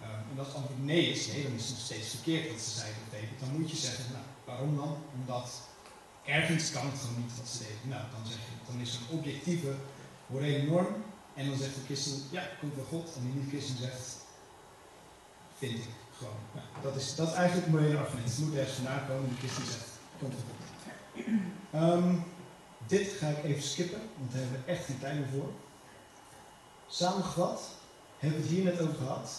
[0.02, 2.60] Ehm, en als het antwoord nee is, nee, dan is het nog steeds verkeerd dat
[2.60, 3.40] ze zeiden dat.
[3.40, 4.96] Dan moet je zeggen, nou, waarom dan?
[5.20, 5.48] Omdat
[6.24, 7.88] ergens kan het gewoon niet wat ze deden.
[7.94, 9.72] Nou, dan zeg je, dan is er een objectieve
[10.26, 10.94] morele norm.
[11.40, 13.14] En dan zegt de christen, ja, komt wel God.
[13.16, 14.16] En die niet-christen zegt,
[15.58, 15.88] vind ik
[16.18, 16.42] gewoon.
[16.54, 18.28] Nou, dat, is, dat eigenlijk het morele argument.
[18.28, 19.28] Het moet ergens vandaan komen.
[19.28, 19.88] En de christen zegt,
[20.18, 20.68] komt wel goed.
[21.70, 22.14] Ehm,
[22.86, 25.50] dit ga ik even skippen, want daar hebben we echt geen tijd meer voor.
[26.88, 27.60] Samengevat,
[28.18, 29.30] hebben we het hier net over gehad.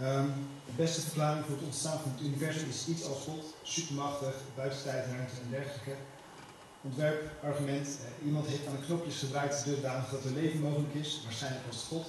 [0.00, 0.28] Ehm,
[0.66, 4.82] de beste verklaring voor het ontstaan van het universum is iets als God, supermachtig, buiten
[4.82, 5.96] tijd, en dergelijke.
[6.84, 11.66] Ontwerpargument, eh, iemand heeft aan de knopjes gedraaid dusdanig dat er leven mogelijk is, waarschijnlijk
[11.66, 12.06] was het God.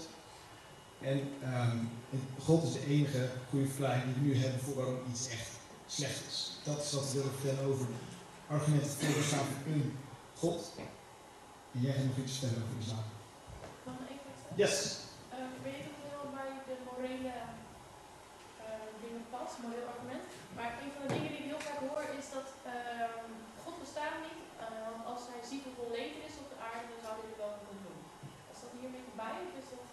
[1.02, 1.78] En ehm,
[2.12, 5.50] en God is de enige goede verklaring die we nu hebben voor waarom iets echt
[5.88, 6.38] slecht is.
[6.64, 7.86] Dat is wat we willen vertellen over
[8.48, 9.98] argumenten het bestaan van een
[10.36, 10.62] God.
[11.74, 13.08] En jij hebt nog iets te vertellen over zaak.
[13.86, 14.58] Mag ik wat zeggen?
[14.62, 14.76] Yes.
[15.36, 17.36] Eh, weet ik nog heel bij de morele
[18.66, 20.26] eh, dingen past, moreel argument.
[20.56, 23.32] Maar een van de dingen die ik heel vaak hoor is dat ehm,
[23.64, 24.45] God bestaat niet.
[25.46, 27.66] Want als ziet hoeveel leven is op de aarde, dan zou hij er wel wat
[27.72, 28.00] aan doen.
[28.54, 29.38] Is dat hier een beetje bij?
[29.48, 29.84] Of is dat,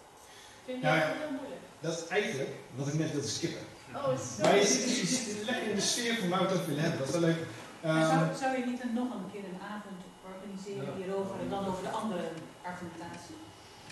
[0.67, 1.21] vind Ja, dat ja.
[1.23, 1.63] heel moeilijk?
[1.85, 3.65] Dat is eigenlijk wat ik net wilde skippen.
[3.97, 4.41] Oh, is zo?
[4.43, 6.83] Maar je zit, je zit lekker in de sfeer van waar we het over willen
[6.85, 6.99] hebben.
[7.01, 7.41] Dat is wel leuk.
[7.87, 9.99] Ehm, zou, zou je niet een, nog een keer een avond
[10.31, 12.25] organiseren hierover en dan over de andere
[12.71, 13.37] argumentatie?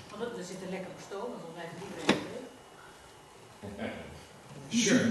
[0.10, 2.50] Want dat- we zitten lekker op stoom, dat blijft iedereen leuk.
[4.82, 5.06] Sure.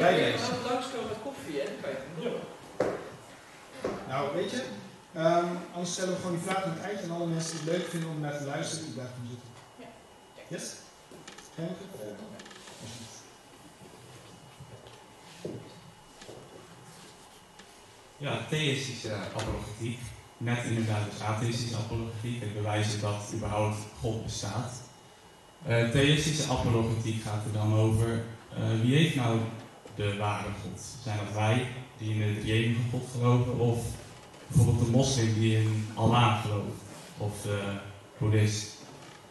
[0.00, 0.38] Bij deze.
[0.38, 2.38] Als we langskomen met koffie, hè, dan kan je het doen.
[4.08, 4.62] Nou, weet je,
[5.14, 7.78] ehm, anders stellen we gewoon die vraag aan het eind en alle mensen die het
[7.78, 9.48] leuk vinden om naar te luisteren, die blijven zitten.
[10.48, 10.72] Yes?
[11.54, 11.76] Verder?
[18.16, 19.98] Ja, theïstische apologetiek.
[20.36, 22.40] Net inderdaad dus atheïstische apologetiek.
[22.40, 24.72] Het bewijzen dat überhaupt God bestaat.
[25.66, 28.24] Eh theïstische apologetiek gaat er dan over
[28.56, 29.38] eh, wie heeft nou
[29.94, 30.80] de ware God?
[31.02, 31.66] Zijn dat wij
[31.98, 33.58] die in de drie God geloven?
[33.58, 33.78] Of
[34.46, 36.82] bijvoorbeeld de moslim die in Allah gelooft?
[37.18, 37.60] Of de
[38.18, 38.76] boeddhist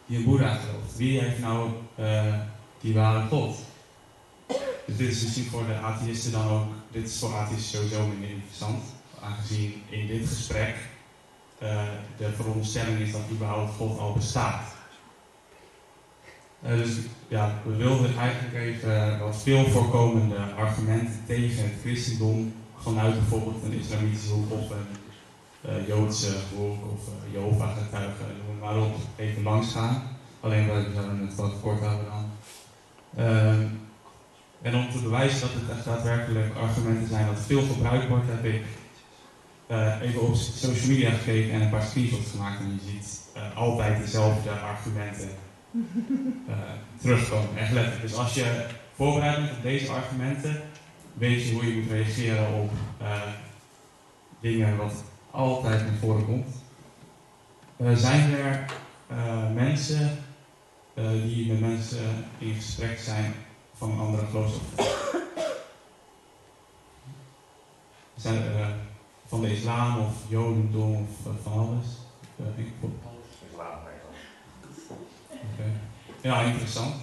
[0.06, 0.96] die in Boeddha gelooft?
[0.96, 2.34] Wie heeft nou eh,
[2.80, 3.56] die ware God?
[4.86, 8.28] Dus dit is misschien voor de atheïsten dan ook, dit is voor atheïsten sowieso minder
[8.28, 8.82] interessant,
[9.20, 10.76] aangezien in dit gesprek
[11.58, 11.82] eh,
[12.16, 14.62] de veronderstelling is dat überhaupt God al bestaat.
[16.62, 16.96] Eh, dus
[17.28, 23.72] ja, we wilden eigenlijk even wat veel voorkomende argumenten tegen het christendom vanuit bijvoorbeeld een
[23.72, 25.03] islamitische hoek of een eh,
[25.86, 30.02] Joodse hoek of uh, Jehovah-getuigen, noem maar op, even langs gaan.
[30.40, 32.30] Alleen wij zouden het wat kort houden dan.
[33.24, 33.66] Ehm,
[34.62, 38.44] en om te bewijzen dat het echt daadwerkelijk argumenten zijn dat veel gebruikt wordt, heb
[38.44, 38.64] ik
[39.66, 42.60] eh, even op social media gekeken en een paar screenshots gemaakt.
[42.60, 45.28] En je ziet eh, altijd dezelfde argumenten
[46.48, 46.56] eh,
[47.00, 47.56] terugkomen.
[47.56, 48.02] Echt letterlijk.
[48.02, 50.62] Dus als je voorbereid bent op deze argumenten,
[51.14, 52.70] weet je hoe je moet reageren op
[54.40, 55.04] dingen wat
[55.34, 56.54] altijd naar voren komt.
[57.98, 58.64] zijn er
[59.54, 60.18] mensen
[61.22, 63.34] die met mensen in gesprek zijn
[63.76, 65.22] van een andere geloofsopvatting?
[68.16, 68.74] Zijn er
[69.26, 71.86] van de islam of jodendom of van alles?
[72.56, 72.72] Ik,
[73.50, 73.66] islam
[75.30, 75.70] Oké.
[76.20, 76.94] Ja, interessant.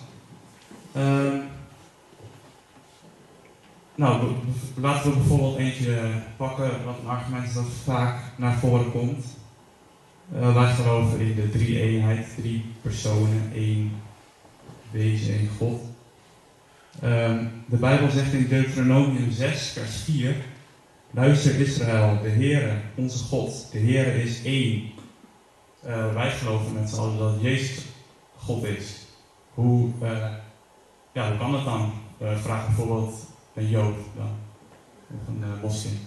[3.96, 4.32] Nou,
[4.76, 9.26] laten we bijvoorbeeld eentje pakken wat een argument is dat vaak naar voren komt.
[10.34, 13.92] Uh, wij geloven in de drie eenheid, drie personen, één
[14.92, 15.82] wezen, één God.
[17.02, 20.36] Ehm, de Bijbel zegt in Deuteronomium 6, vers 4
[21.14, 24.92] Luister Israël, de Heere, onze God, de Heere is één.
[25.86, 27.86] Uh, wij geloven met z'n allen dat Jezus
[28.38, 29.06] God is.
[29.54, 30.28] Hoe, uh,
[31.14, 31.94] ja, hoe kan dat dan?
[32.22, 34.36] Uh, vraag bijvoorbeeld een Jood dan,
[35.08, 36.00] of een moslim.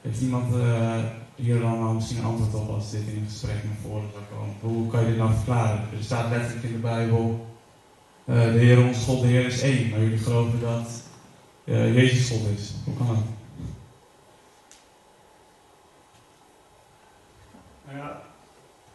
[0.00, 0.54] Heeft iemand
[1.34, 4.54] hier dan misschien een antwoord op als dit in een gesprek naar voren zou komen?
[4.60, 5.78] Hoe kan je dit nou verklaren?
[5.96, 7.46] Er staat letterlijk in de Bijbel,
[8.24, 9.90] de Heer onze God, de Heer is één.
[9.90, 11.02] Maar jullie geloven dat
[11.64, 12.72] uh, Jezus God is.
[12.84, 13.16] Hoe kan dat?
[17.86, 18.22] Nou ja,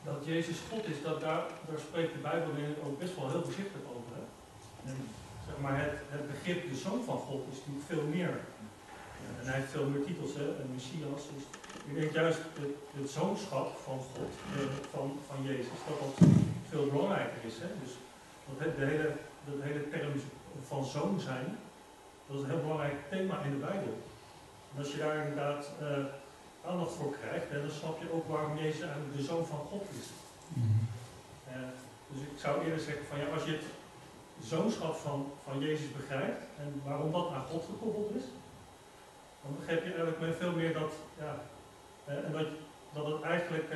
[0.04, 2.50] dat Jezus God is, dat daar, daar spreekt de Bijbel
[2.86, 4.18] ook best wel heel voorzichtig over.
[5.62, 8.34] Maar het, het begrip de Zoon van God is natuurlijk veel meer.
[9.40, 10.46] en hij heeft veel meer titels, hè?
[10.60, 11.24] een Messias.
[11.34, 11.44] Dus
[11.88, 16.28] ik denk juist het, het zoonschap van God, eh, van, van Jezus, dat dat
[16.70, 17.58] veel belangrijker is.
[17.64, 17.70] Hè?
[17.84, 17.94] Dus
[18.48, 19.10] dat het, de hele,
[19.48, 20.14] dat hele term
[20.68, 21.48] van zoon zijn,
[22.28, 23.96] dat is een heel belangrijk thema in de Bijbel.
[24.72, 25.88] En als je daar inderdaad uh,
[26.70, 30.08] aandacht voor krijgt, dan snap je ook waarom Jezus eigenlijk de Zoon van God is.
[31.50, 31.54] Uh,
[32.10, 33.66] dus ik zou eerder zeggen van ja, als je het
[34.44, 38.24] zoonschap van, van Jezus begrijpt en waarom dat aan God gekoppeld is,
[39.42, 41.40] dan begrijp je eigenlijk met veel meer dat, ja,
[42.06, 42.48] en dat,
[42.94, 43.72] dat het eigenlijk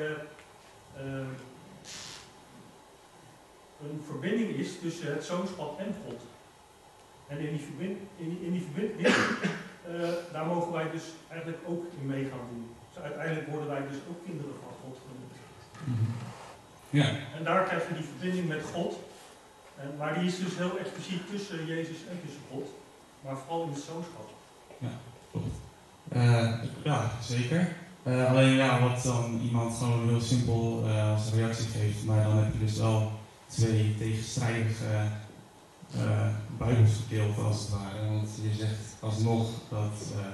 [3.82, 6.22] een verbinding is tussen het zoonschap en God.
[7.28, 11.84] En in die, verbind, in, in die verbinding, uh, daar mogen wij dus eigenlijk ook
[11.99, 12.76] in mee gaan doen.
[12.93, 15.34] Dus uiteindelijk worden wij dus ook kinderen van God genoemd.
[16.89, 17.05] Ja.
[17.38, 18.99] En daar krijg je die verbinding met God.
[19.82, 22.68] En, maar die is dus heel expliciet tussen Jezus en tussen God.
[23.22, 24.30] Maar vooral in het zoonschap.
[24.78, 24.90] Ja,
[25.32, 25.56] klopt.
[26.16, 26.54] Uh,
[26.84, 27.76] ja, zeker.
[28.04, 32.38] Uh, alleen ja, wat dan iemand gewoon heel simpel uh, als reactie geeft, maar dan
[32.38, 33.12] heb je dus wel
[33.48, 34.86] twee tegenstrijdige
[35.96, 36.28] uh,
[37.46, 38.08] als het ware.
[38.10, 40.26] Want je zegt alsnog dat uh,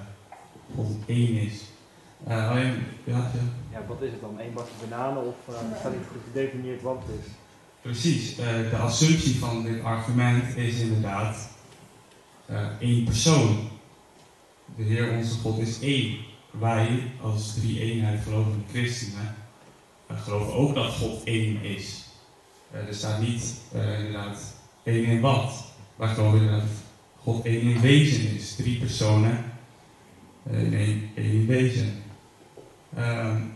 [0.75, 1.61] God één is.
[2.27, 3.29] Uh, alleen, ja, ja.
[3.71, 4.39] ja, wat is het dan?
[4.39, 7.31] Eén bakje bananen of uh, staat niet goed gedefinieerd wat het is?
[7.87, 8.35] Precies.
[8.35, 11.49] de assumptie van dit argument is inderdaad
[12.79, 13.69] één persoon.
[14.75, 16.17] De Heer onze God is één.
[16.51, 19.35] Wij als drie eenheid gelovende christenen
[20.07, 22.05] geloven ook dat God één is.
[22.71, 25.65] er staat niet inderdaad één in wat.
[25.95, 26.63] Waar geloven dat
[27.23, 28.55] God één in wezen is.
[28.55, 29.43] Drie personen
[30.49, 32.03] in één, één wezen.
[32.97, 33.53] Um,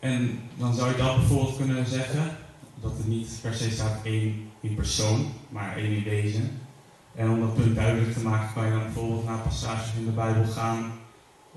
[0.00, 2.36] en dan zou je dat bijvoorbeeld kunnen zeggen,
[2.80, 6.60] dat het niet per se staat één in persoon, maar één in wezen.
[7.14, 10.10] En om dat punt duidelijk te maken, kan je dan bijvoorbeeld naar passages in de
[10.10, 10.92] Bijbel gaan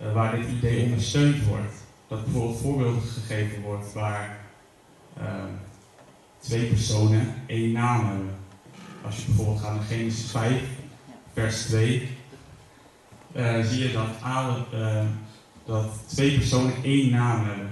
[0.01, 1.73] uh, waar dit idee ondersteund wordt.
[2.07, 4.39] Dat bijvoorbeeld voorbeelden gegeven wordt waar
[5.17, 5.43] uh,
[6.39, 8.35] twee personen één naam hebben.
[9.05, 10.61] Als je bijvoorbeeld gaat naar Genesis 5,
[11.33, 12.09] vers 2,
[13.35, 14.07] uh, eh, zie je dat,
[14.73, 15.05] uh,
[15.65, 17.69] dat twee personen één naam hebben.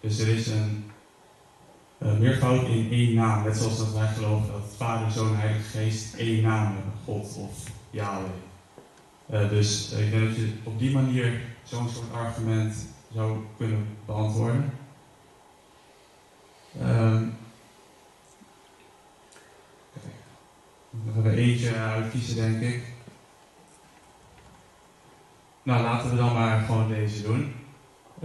[0.00, 0.91] Dus er is een
[2.18, 3.44] meervoud in één naam.
[3.44, 6.92] Net zoals dat wij geloven dat Vader, Zoon en Heilige Geest één naam hebben.
[7.04, 9.50] God of Yahweh.
[9.50, 12.74] dus ik denk dat je op die manier zo'n soort argument
[13.14, 14.72] zou kunnen beantwoorden.
[16.80, 17.34] Um,
[21.08, 22.82] Even er eentje uitkiezen, denk ik.
[25.62, 27.52] Nou, laten we dan maar gewoon deze doen.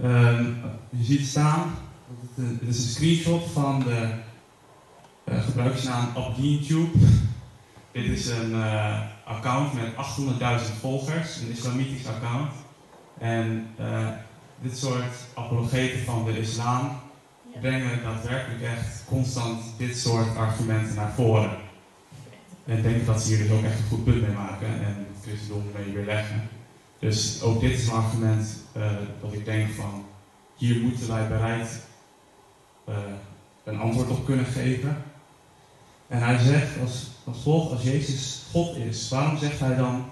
[0.02, 0.44] Ehm,
[0.90, 1.74] je ziet staan,
[2.38, 4.10] het is een screenshot van de
[5.24, 6.98] uh, gebruikersnaam AbdeenTube.
[7.92, 12.52] Dit is een uh, account met 800.000 volgers, een islamitisch account.
[13.18, 14.08] En uh,
[14.60, 17.00] dit soort apologeten van de islam
[17.60, 21.56] brengen daadwerkelijk echt constant dit soort argumenten naar voren.
[22.66, 25.06] En ik denk dat ze hier dus ook echt een goed punt mee maken en
[25.12, 26.48] het christendom mee weerleggen.
[26.98, 28.56] Dus ook dit is een argument
[29.20, 30.04] dat ik denk van,
[30.56, 31.87] hier moeten wij bereid
[32.88, 32.94] uh,
[33.64, 35.02] een antwoord op kunnen geven.
[36.08, 40.04] En hij zegt als, als volgt, als Jezus God is, waarom zegt hij dan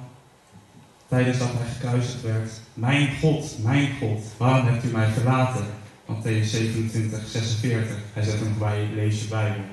[1.08, 5.66] tijdens dat hij gekruisigd werd, mijn God, mijn God, waarom hebt u mij verlaten?
[6.06, 7.96] Matthäus 27, 46.
[8.12, 9.64] Hij zet hem bij, lees je Bijbel.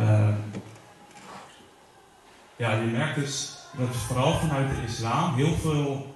[0.00, 0.28] Uh,
[2.56, 6.14] ja, je merkt dus dat vooral vanuit de islam heel veel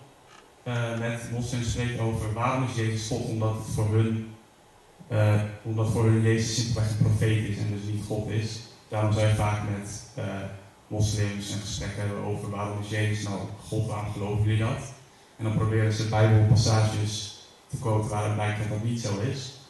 [0.64, 4.29] uh, met moslims spreekt over waarom is Jezus God, omdat het voor hun,
[5.12, 8.60] uh, omdat voor hun Jezus simpelweg een profeet is en dus niet God is.
[8.88, 10.24] Daarom zijn vaak met uh,
[10.86, 13.38] moslims een gesprek hebben over waarom is Jezus nou
[13.68, 14.92] God, waarom geloven jullie dat?
[15.36, 19.60] En dan proberen ze bijbelpassages te quoten waaruit blijkt dat dat niet zo is.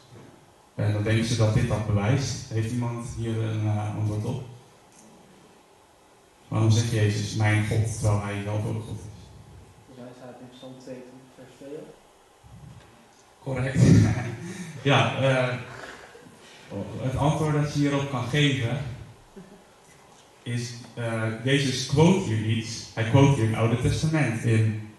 [0.75, 2.49] En dan denken ze dat dit dat bewijst.
[2.49, 4.43] Heeft iemand hier een uh, antwoord op?
[6.47, 9.97] Waarom zegt Jezus mijn God, terwijl hij zelf ook God is?
[9.97, 11.69] Hij staat in Psalm 22, vers 2.
[13.43, 13.79] Correct.
[14.81, 15.53] ja, uh,
[17.01, 18.77] het antwoord dat je hierop kan geven
[20.43, 22.89] is, uh, Jezus quote hier iets.
[22.93, 24.89] Hij quote hier het Oude Testament in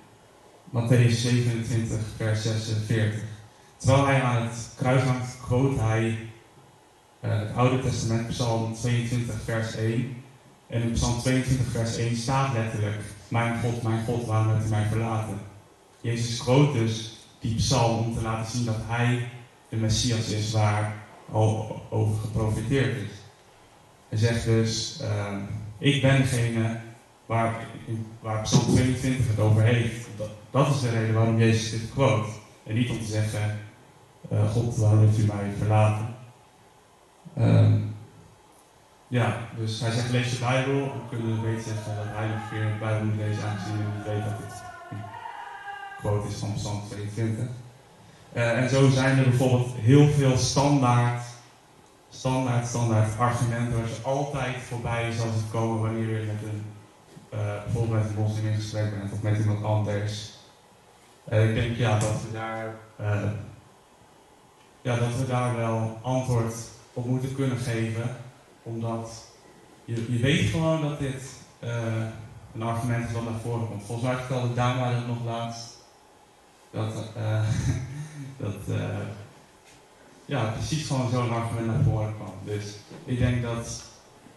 [0.70, 3.20] Matthäus 27, vers 46.
[3.76, 6.18] Terwijl hij aan het kruis hangt, quote hij
[7.20, 10.22] uh, het Oude Testament, Psalm 22, vers 1.
[10.66, 14.68] En in Psalm 22, vers 1 staat letterlijk: Mijn God, mijn God, waarom hebt u
[14.68, 15.40] mij verlaten?
[16.00, 19.28] Jezus quote dus die psalm om te laten zien dat hij
[19.72, 20.94] de Messias is waar
[21.90, 23.10] over geprofiteerd is.
[24.08, 25.36] Hij zegt dus: uh,
[25.78, 26.80] Ik ben degene
[27.26, 27.66] waar,
[28.20, 30.08] waar Psalm 22 het over heeft.
[30.50, 32.28] Dat, is de reden waarom Jezus dit quote.
[32.66, 33.58] En niet om te zeggen,
[34.32, 36.14] uh, God, waarom heeft u mij verlaten?
[37.38, 37.94] Um,
[39.08, 40.78] ja, dus hij zegt, lees je Bijbel.
[40.78, 44.14] Dan kunnen we beter zeggen dat hij nog weer de Bijbel moet lezen, aangezien hij
[44.14, 44.98] weet dat het een
[45.98, 47.61] quote is van Psalm 22.
[48.34, 51.22] Uh, en zo zijn er bijvoorbeeld heel veel standaard,
[52.10, 56.62] standaard, standaard argumenten waar ze altijd voorbij zal komen wanneer je met een
[57.34, 60.30] uh, bijvoorbeeld met een moslim in gesprek bent of met iemand anders.
[61.24, 63.30] Ik denk ja, dat, we daar, uh,
[64.82, 66.54] ja, dat we daar wel antwoord
[66.92, 68.16] op moeten kunnen geven.
[68.62, 69.10] Omdat
[69.84, 71.22] je, je weet gewoon dat dit
[72.54, 73.82] een argument is wat naar voren komt.
[73.82, 75.70] Volgens mij vertelde Dama dat nog laatst.
[76.70, 76.92] Dat,
[78.36, 78.76] dat
[80.24, 82.34] ja, precies gewoon zo'n argument naar voren kwam.
[82.44, 83.84] Dus ik denk dat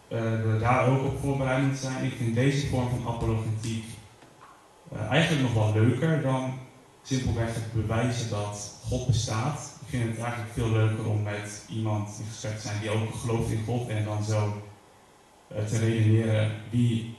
[0.10, 2.06] uh, we daar ook op voorbereid moeten zijn.
[2.06, 3.86] Ik vind deze vorm van apologetiek
[4.94, 6.54] uh, eigenlijk nog wel leuker dan
[7.04, 9.74] simpelweg het bewijzen dat God bestaat.
[9.82, 13.16] Ik vind het eigenlijk veel leuker om met iemand in gesprek te zijn die ook
[13.16, 14.62] gelooft in God en dan zo
[15.48, 17.18] te redeneren wie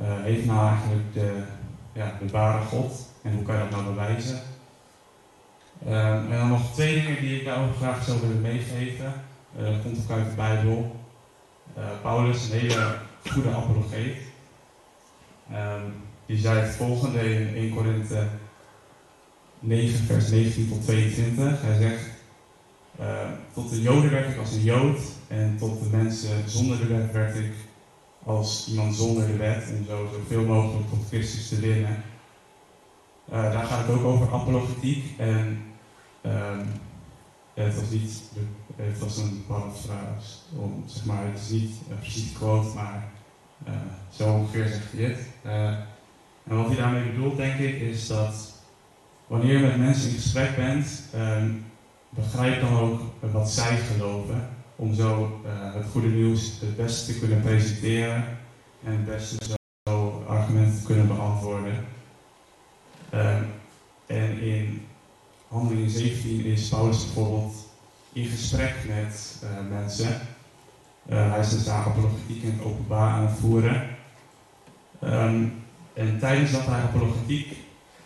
[0.00, 1.42] heeft nou eigenlijk de,
[1.92, 4.40] ja, de ware God en hoe kan je dat nou bewijzen.
[5.86, 9.12] En dan nog twee dingen die ik daarover graag zou willen meegeven.
[9.56, 10.96] dat komt ook uit de Bijbel.
[11.78, 12.96] Uh, Paulus, een hele
[13.30, 14.16] goede apologeet.
[15.52, 15.94] Um,
[16.26, 18.26] die zei het volgende in 1 Korinthe
[19.58, 21.62] 9, vers 19 tot 22.
[21.62, 22.06] Hij zegt,
[23.00, 23.06] uh,
[23.54, 24.98] tot de Joden werd ik als een Jood
[25.28, 27.52] en tot de mensen zonder de wet werd ik
[28.24, 32.02] als iemand zonder de wet, om zo zoveel mogelijk tot Christus te winnen.
[33.32, 35.62] Uh, daar gaat het ook over apologetiek en
[36.22, 36.68] um,
[37.54, 38.22] het was niet,
[38.76, 43.08] het was een paraphrase, om zeg maar, het is niet een precies quote, maar
[43.68, 43.74] uh,
[44.10, 45.18] zo ongeveer zegt hij het.
[45.46, 45.68] Uh,
[46.48, 48.52] en wat hij daarmee bedoelt, denk ik, is dat
[49.26, 51.64] wanneer je met mensen in gesprek bent, um,
[52.10, 57.40] begrijp dan ook wat zij geloven, om zo het goede nieuws het beste te kunnen
[57.40, 58.24] presenteren
[58.84, 61.84] en het beste zo argumenten te kunnen beantwoorden.
[63.14, 63.46] Um,
[64.06, 64.86] en in
[65.48, 67.54] Handelingen 17 is Paulus bijvoorbeeld
[68.12, 70.20] in gesprek met uh, mensen.
[71.10, 73.96] Uh, hij is dus daar apologetiek het openbaar aan het voeren.
[75.04, 75.62] Um,
[75.94, 77.56] en tijdens dat hij apologetiek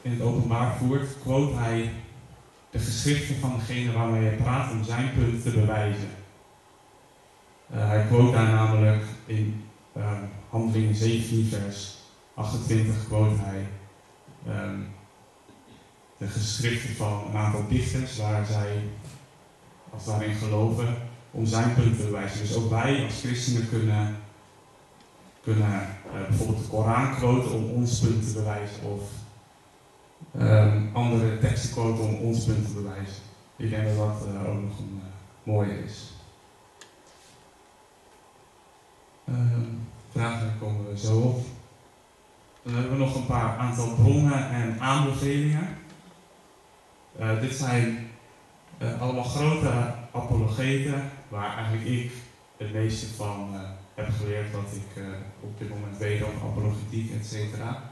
[0.02, 1.92] in het openbaar voert, quote hij
[2.70, 6.10] de geschriften van degene waarmee hij praat om zijn punt te bewijzen.
[7.74, 9.64] Uh, hij quote daar namelijk in
[9.94, 11.96] ehm, Handelingen 17 vers
[12.34, 13.66] 28 quote hij
[14.46, 14.80] ehm,
[16.22, 18.82] de geschriften van een aantal dichters waar zij
[19.90, 20.96] als daarin geloven
[21.30, 22.40] om zijn punt te bewijzen.
[22.40, 24.16] Dus ook wij als christenen kunnen,
[25.42, 29.02] kunnen eh, bijvoorbeeld de Koran quoten om ons punt te bewijzen of
[30.38, 33.22] ehm, andere teksten quoten om ons punt te bewijzen.
[33.56, 36.12] Ik denk dat dat eh, ook nog een eh, mooie is.
[39.24, 39.60] Ehm,
[40.12, 41.44] vragen komen we zo op.
[42.62, 45.80] Dan hebben we nog een paar aantal bronnen en aanbevelingen.
[47.18, 48.10] Eh, dit zijn
[48.78, 52.12] eh, allemaal grote apologeten waar eigenlijk ik
[52.56, 53.60] het meeste van eh,
[53.94, 55.02] heb geleerd wat ik
[55.40, 57.82] op dit moment weet over apologetiek, et cetera.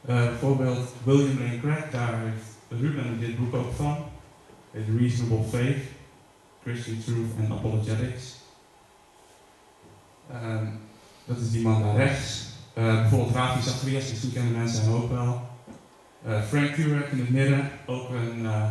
[0.00, 3.96] Bijvoorbeeld William Lane Craig, daar heeft Ruben dit boek ook van.
[4.70, 5.76] Het Reasonable Faith,
[6.62, 8.36] Christian Truth and Apologetics.
[10.30, 10.66] Ehm,
[11.24, 12.46] dat is die man daar rechts.
[12.74, 15.51] Bijvoorbeeld Ravi Zacharias, die kennen mensen hem ook wel.
[16.26, 18.70] Eh, Frank Turek in het midden, ook een, eh,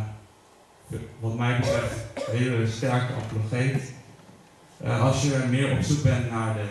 [1.20, 1.94] wat mij betreft,
[2.30, 3.92] hele sterke apologeet.
[4.76, 6.66] Eh, als je meer op zoek bent naar de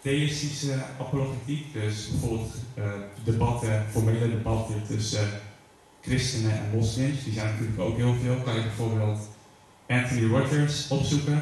[0.00, 2.54] theïstische apologetiek, dus bijvoorbeeld
[3.24, 5.28] debatten, formele debatten tussen
[6.00, 9.18] christenen en moslims, die zijn natuurlijk ook heel veel, kan je bijvoorbeeld
[9.88, 11.40] Anthony Rogers opzoeken.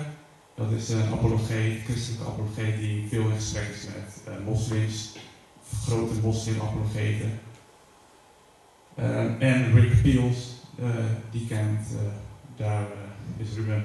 [0.55, 5.17] Dat is een apologeet, christelijke apologeet die veel in gesprek is met moslims,
[5.85, 7.41] grote moslim-apologeten.
[9.01, 10.39] Eh, en Rick Peels,
[10.79, 10.89] eh,
[11.31, 12.01] die kent, eh,
[12.57, 12.87] daar
[13.37, 13.85] is Ruben,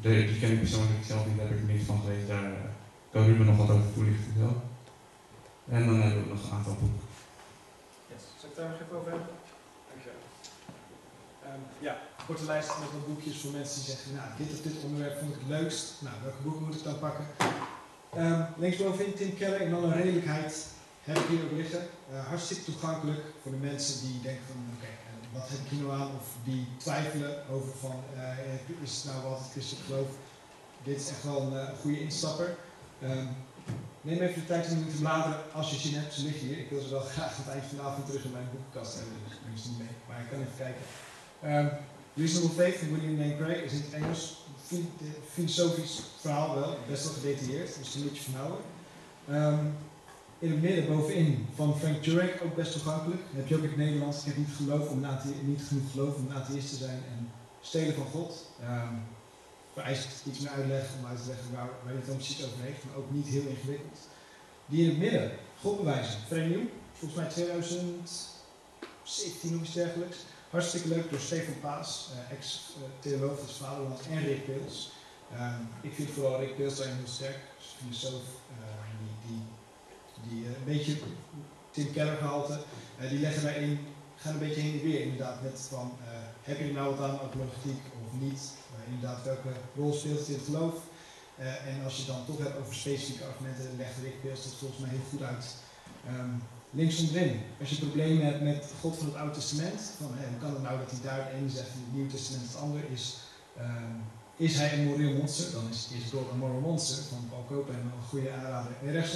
[0.00, 2.52] de, die ken ik persoonlijk zelf niet, daar heb ik niks van gelezen, daar
[3.12, 4.62] kan Ruben nog wat over toelichten.
[5.68, 7.00] En dan hebben we nog een aantal boeken.
[8.12, 8.22] Yes.
[8.40, 9.28] Zal ik daar nog even over hebben?
[9.88, 10.22] Dankjewel.
[11.44, 14.84] Ehm ja, korte lijst met wat boekjes voor mensen die zeggen, nou, dit of dit
[14.84, 15.86] onderwerp vond ik het leukst.
[16.00, 17.26] Nou, welke boeken moet ik dan pakken?
[18.16, 20.66] Um, linksbovenin Tim Keller in alle redelijkheid
[21.00, 21.80] heb ik hier ook liggen.
[22.12, 25.80] Eh, hartstikke toegankelijk voor de mensen die denken van, oké, eh, wat heb ik hier
[25.82, 26.10] nou aan?
[26.20, 30.08] Of die twijfelen over van, eh, is het nou wat het christelijk geloof?
[30.82, 32.56] Dit is echt wel een goede instapper.
[33.02, 33.26] Ehm,
[34.00, 36.14] neem even de tijd om te bladeren als je zin hebt.
[36.14, 36.58] Ze liggen hier.
[36.58, 38.94] Ik wil ze wel graag aan het eind van de avond terug in mijn boekenkast
[38.94, 39.14] hebben.
[39.28, 39.94] Dus neem ze niet mee.
[40.08, 40.82] Maar ik kan even kijken.
[41.44, 41.70] Um,
[42.14, 44.44] Reasonable Faith van William Lane Craig is in het Engels.
[44.66, 44.90] Fi-
[45.32, 46.78] Filosofisch verhaal wel.
[46.88, 47.78] Best wel gedetailleerd.
[47.78, 48.30] Dus die moet je.
[49.28, 49.64] Ehm,
[50.40, 53.20] in het midden bovenin van Frank Turek, ook best toegankelijk.
[53.34, 54.18] Heb je ook in het Nederlands.
[54.18, 57.30] Ik heb niet, geloof om een niet genoeg geloof om een atheïst te zijn en
[57.60, 58.50] stelen van God.
[58.60, 58.94] Ehm
[59.72, 62.84] vereist iets meer uitleg om uit te leggen waar, waar het dan precies over heeft,
[62.84, 63.98] maar ook niet heel ingewikkeld.
[64.66, 70.16] Die in het midden, God bewijzen, vrij nieuw, volgens mij 2017 of iets dergelijks.
[70.50, 74.92] Hartstikke leuk door Stefan Paas, eh, ex-theoloog van Vaderland en Rick Pils.
[75.32, 77.38] Ehm, ik vind vooral Rick Pils daarin heel sterk,
[77.78, 78.56] filosoof, eh,
[78.98, 79.42] die, die,
[80.28, 80.96] die eh, een beetje
[81.70, 82.60] Tim Keller gehalte,
[82.98, 83.78] eh, die leggen daarin,
[84.16, 86.10] gaan een beetje heen en weer inderdaad, met van, eh,
[86.42, 88.40] heb je er nou wat aan apologetiek of niet?
[88.88, 90.74] Inderdaad, welke rol speelt het in het geloof?
[91.70, 94.90] En als je dan toch hebt over specifieke argumenten, legt Rick Pils dat volgens mij
[94.90, 95.56] heel goed uit.
[96.06, 96.30] Ehm,
[96.70, 100.50] links onderin, als je problemen hebt met God van het Oude Testament, van hoe kan
[100.50, 103.16] het nou dat hij daar het ene zegt en het Nieuwe Testament het andere is,
[103.56, 103.94] ehm,
[104.40, 105.52] is hij een moreel monster?
[105.52, 108.72] Dan is, God een moral monster van Paul Copen een goede aanrader.
[108.82, 109.14] En rechts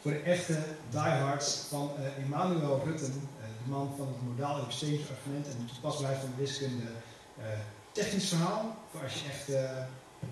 [0.00, 0.58] voor de echte
[0.90, 6.20] diehards van eh, Emmanuel Rutten, eh, de man van het modaal argument en het toepasbaarheid
[6.20, 6.90] van de wiskunde,
[7.38, 7.44] eh,
[7.92, 8.76] technisch verhaal.
[8.90, 9.46] Voor als je echt,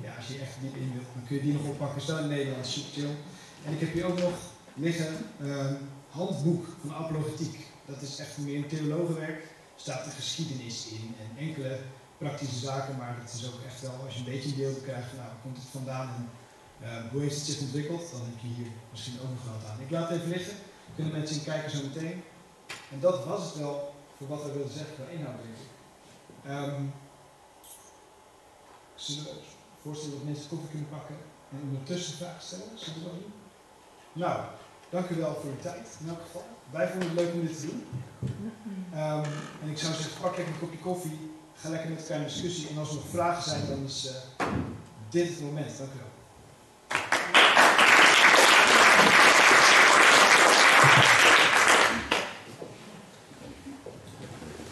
[0.01, 2.03] ja, als je echt diep in wilt, dan kun je die nog oppakken.
[2.03, 3.15] Staat in Nederland, super chill.
[3.65, 4.35] En ik heb hier ook nog
[4.75, 5.75] liggen ehm,
[6.11, 7.67] handboek van apologetiek.
[7.87, 9.41] Dat is echt meer een theologenwerk.
[9.43, 11.79] Er staat de geschiedenis in en enkele
[12.19, 15.13] praktische zaken, maar het is ook echt wel, als je een beetje een beeld krijgt,
[15.17, 16.29] nou, komt het vandaan
[16.83, 19.81] eh, hoe heeft het zich ontwikkeld, dan heb je hier misschien ook nog wat aan.
[19.81, 20.55] Ik laat het even liggen,
[20.95, 22.23] kunnen mensen in kijken zo meteen.
[22.93, 25.71] En dat was het wel voor wat we wilden zeggen qua inhoud, denk ik.
[26.51, 26.83] Ehm,
[28.95, 29.27] zullen
[29.83, 31.17] voorstellen dat mensen koffie kunnen pakken
[31.53, 32.69] en ondertussen vragen stellen?
[32.75, 33.33] Zullen?
[34.13, 34.41] Nou,
[34.91, 36.47] dank u wel voor uw tijd in elk geval.
[36.71, 37.87] Wij vonden het leuk om dit te doen.
[38.95, 39.25] Ehm,
[39.63, 42.69] en ik zou zeggen, pak lekker een kopje koffie, ga lekker met elkaar in discussie.
[42.69, 44.47] En als er nog vragen zijn, dan is eh,
[45.09, 45.79] dit het moment.
[45.79, 46.07] Dank u wel.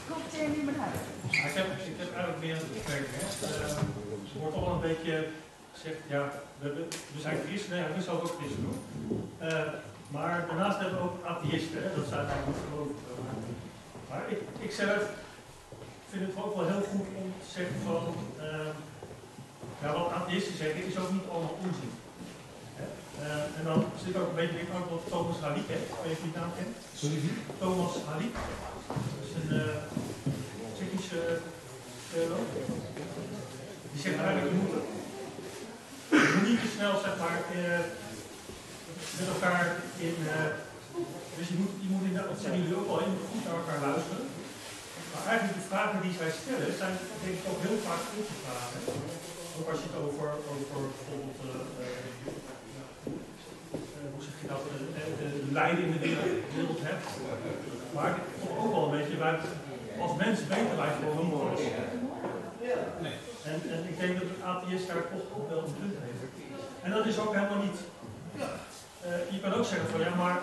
[0.08, 1.00] Komt er niet meer uit?
[1.30, 3.08] Ik heb, ik heb eigenlijk meer een opmerking.
[3.12, 3.46] hè.
[3.46, 3.76] Eh,
[4.34, 5.28] Er wordt al een beetje
[5.76, 6.22] gezegd, ja,
[6.60, 6.68] we,
[7.14, 8.78] we, zijn christenen, ja, we zijn ook christen hoor.
[9.48, 9.72] Eh,
[10.14, 11.88] maar daarnaast hebben we ook atheïsten, hè?
[11.98, 13.50] dat zijn eigenlijk niet.
[14.08, 15.02] Maar ik, ik zelf
[16.10, 18.04] vind het ook wel heel goed om te zeggen van,
[18.46, 18.70] eh,
[19.82, 21.92] ja, wat atheïsten zeggen is ook niet allemaal onzin.
[23.20, 25.78] Eh, en dan zit ook een beetje ook wat Thomas Halik, hè?
[26.02, 26.76] Weet je die naam kent?
[26.94, 27.18] Sorry?
[27.58, 28.34] Thomas Halik.
[28.86, 29.76] Dat is een uh,
[30.74, 31.22] Tsjechische
[32.12, 32.48] theoloog.
[33.92, 35.05] Die zegt eigenlijk, je moet, je moet
[36.48, 37.84] niet te snel, zeg maar, uh,
[39.18, 39.64] met elkaar
[40.06, 40.16] in...
[40.32, 40.32] Uh,
[41.38, 43.80] dus je moet, je moet inderdaad, dat zeggen jullie ook al, moet goed naar elkaar
[43.88, 44.24] luisteren.
[45.10, 48.80] Maar eigenlijk de vragen die zij stellen zijn denk ik ook heel vaak onze vragen.
[49.58, 51.64] Ook als je het over, over bijvoorbeeld, uh,
[54.14, 54.78] hoe zeg je dat, de,
[55.20, 56.02] de, de lijden in de
[56.56, 57.06] wereld hebt.
[57.96, 59.34] Maar toch ook wel een beetje, wij,
[60.04, 61.60] als mensen weten wij gewoon alles.
[63.04, 63.16] Nee.
[63.50, 66.15] En, en ik denk dat het ATS daar toch wel een punt heeft.
[66.86, 67.78] En dat is ook helemaal niet.
[68.38, 70.38] Uh, je kan ook zeggen van ja, maar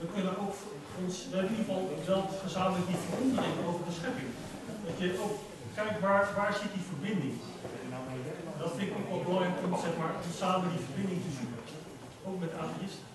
[0.00, 0.54] we kunnen ook
[1.02, 4.30] ons, in ieder geval wel gezamenlijk die verwondering over de schepping.
[4.86, 5.36] Dat je ook
[5.78, 7.34] kijkt waar, waar zit die verbinding.
[8.62, 10.12] Dat vind ik ook wel belangrijk om zeg maar,
[10.42, 11.62] samen die verbinding te zoeken.
[12.28, 13.06] Ook met atheïsten.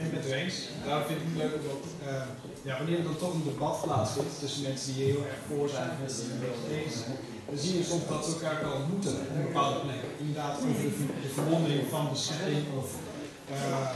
[0.00, 0.58] En met u eens.
[0.84, 2.28] Daarom vind ik het leuk dat uh,
[2.68, 5.90] ja, wanneer er dan toch een debat plaatsvindt tussen mensen die heel erg voor zijn
[5.90, 7.16] en mensen die beetje tegen zijn,
[7.48, 10.02] dan zie je soms dat ze elkaar kan ontmoeten op een bepaalde plek.
[10.18, 12.88] Inderdaad, over de, de verwondering van de schepping of
[13.50, 13.94] uh,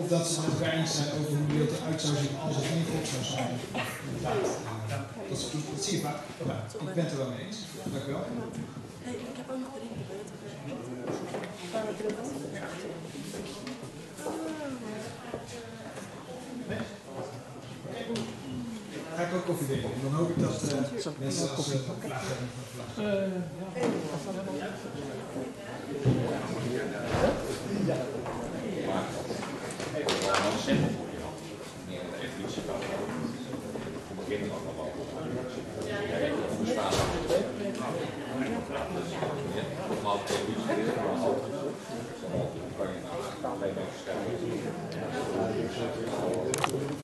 [0.00, 2.64] of dat ze het eens zijn over hoe de wereld eruit zou zien als het
[2.64, 3.52] geen God zou zijn.
[4.06, 4.46] Inderdaad.
[4.64, 5.42] Uh, dat, is,
[5.74, 6.18] dat zie je vaak.
[6.46, 6.58] Ja,
[6.88, 7.58] ik ben het er wel mee eens.
[7.92, 8.24] Dank u wel.
[9.06, 10.28] Hey, ik heb ook nog drie gebeurd.
[11.72, 11.84] Waar
[19.22, 19.90] we terug Ga ik ook koffie drinken.
[19.92, 21.78] En dan hoop ik dat uh, mensen als ze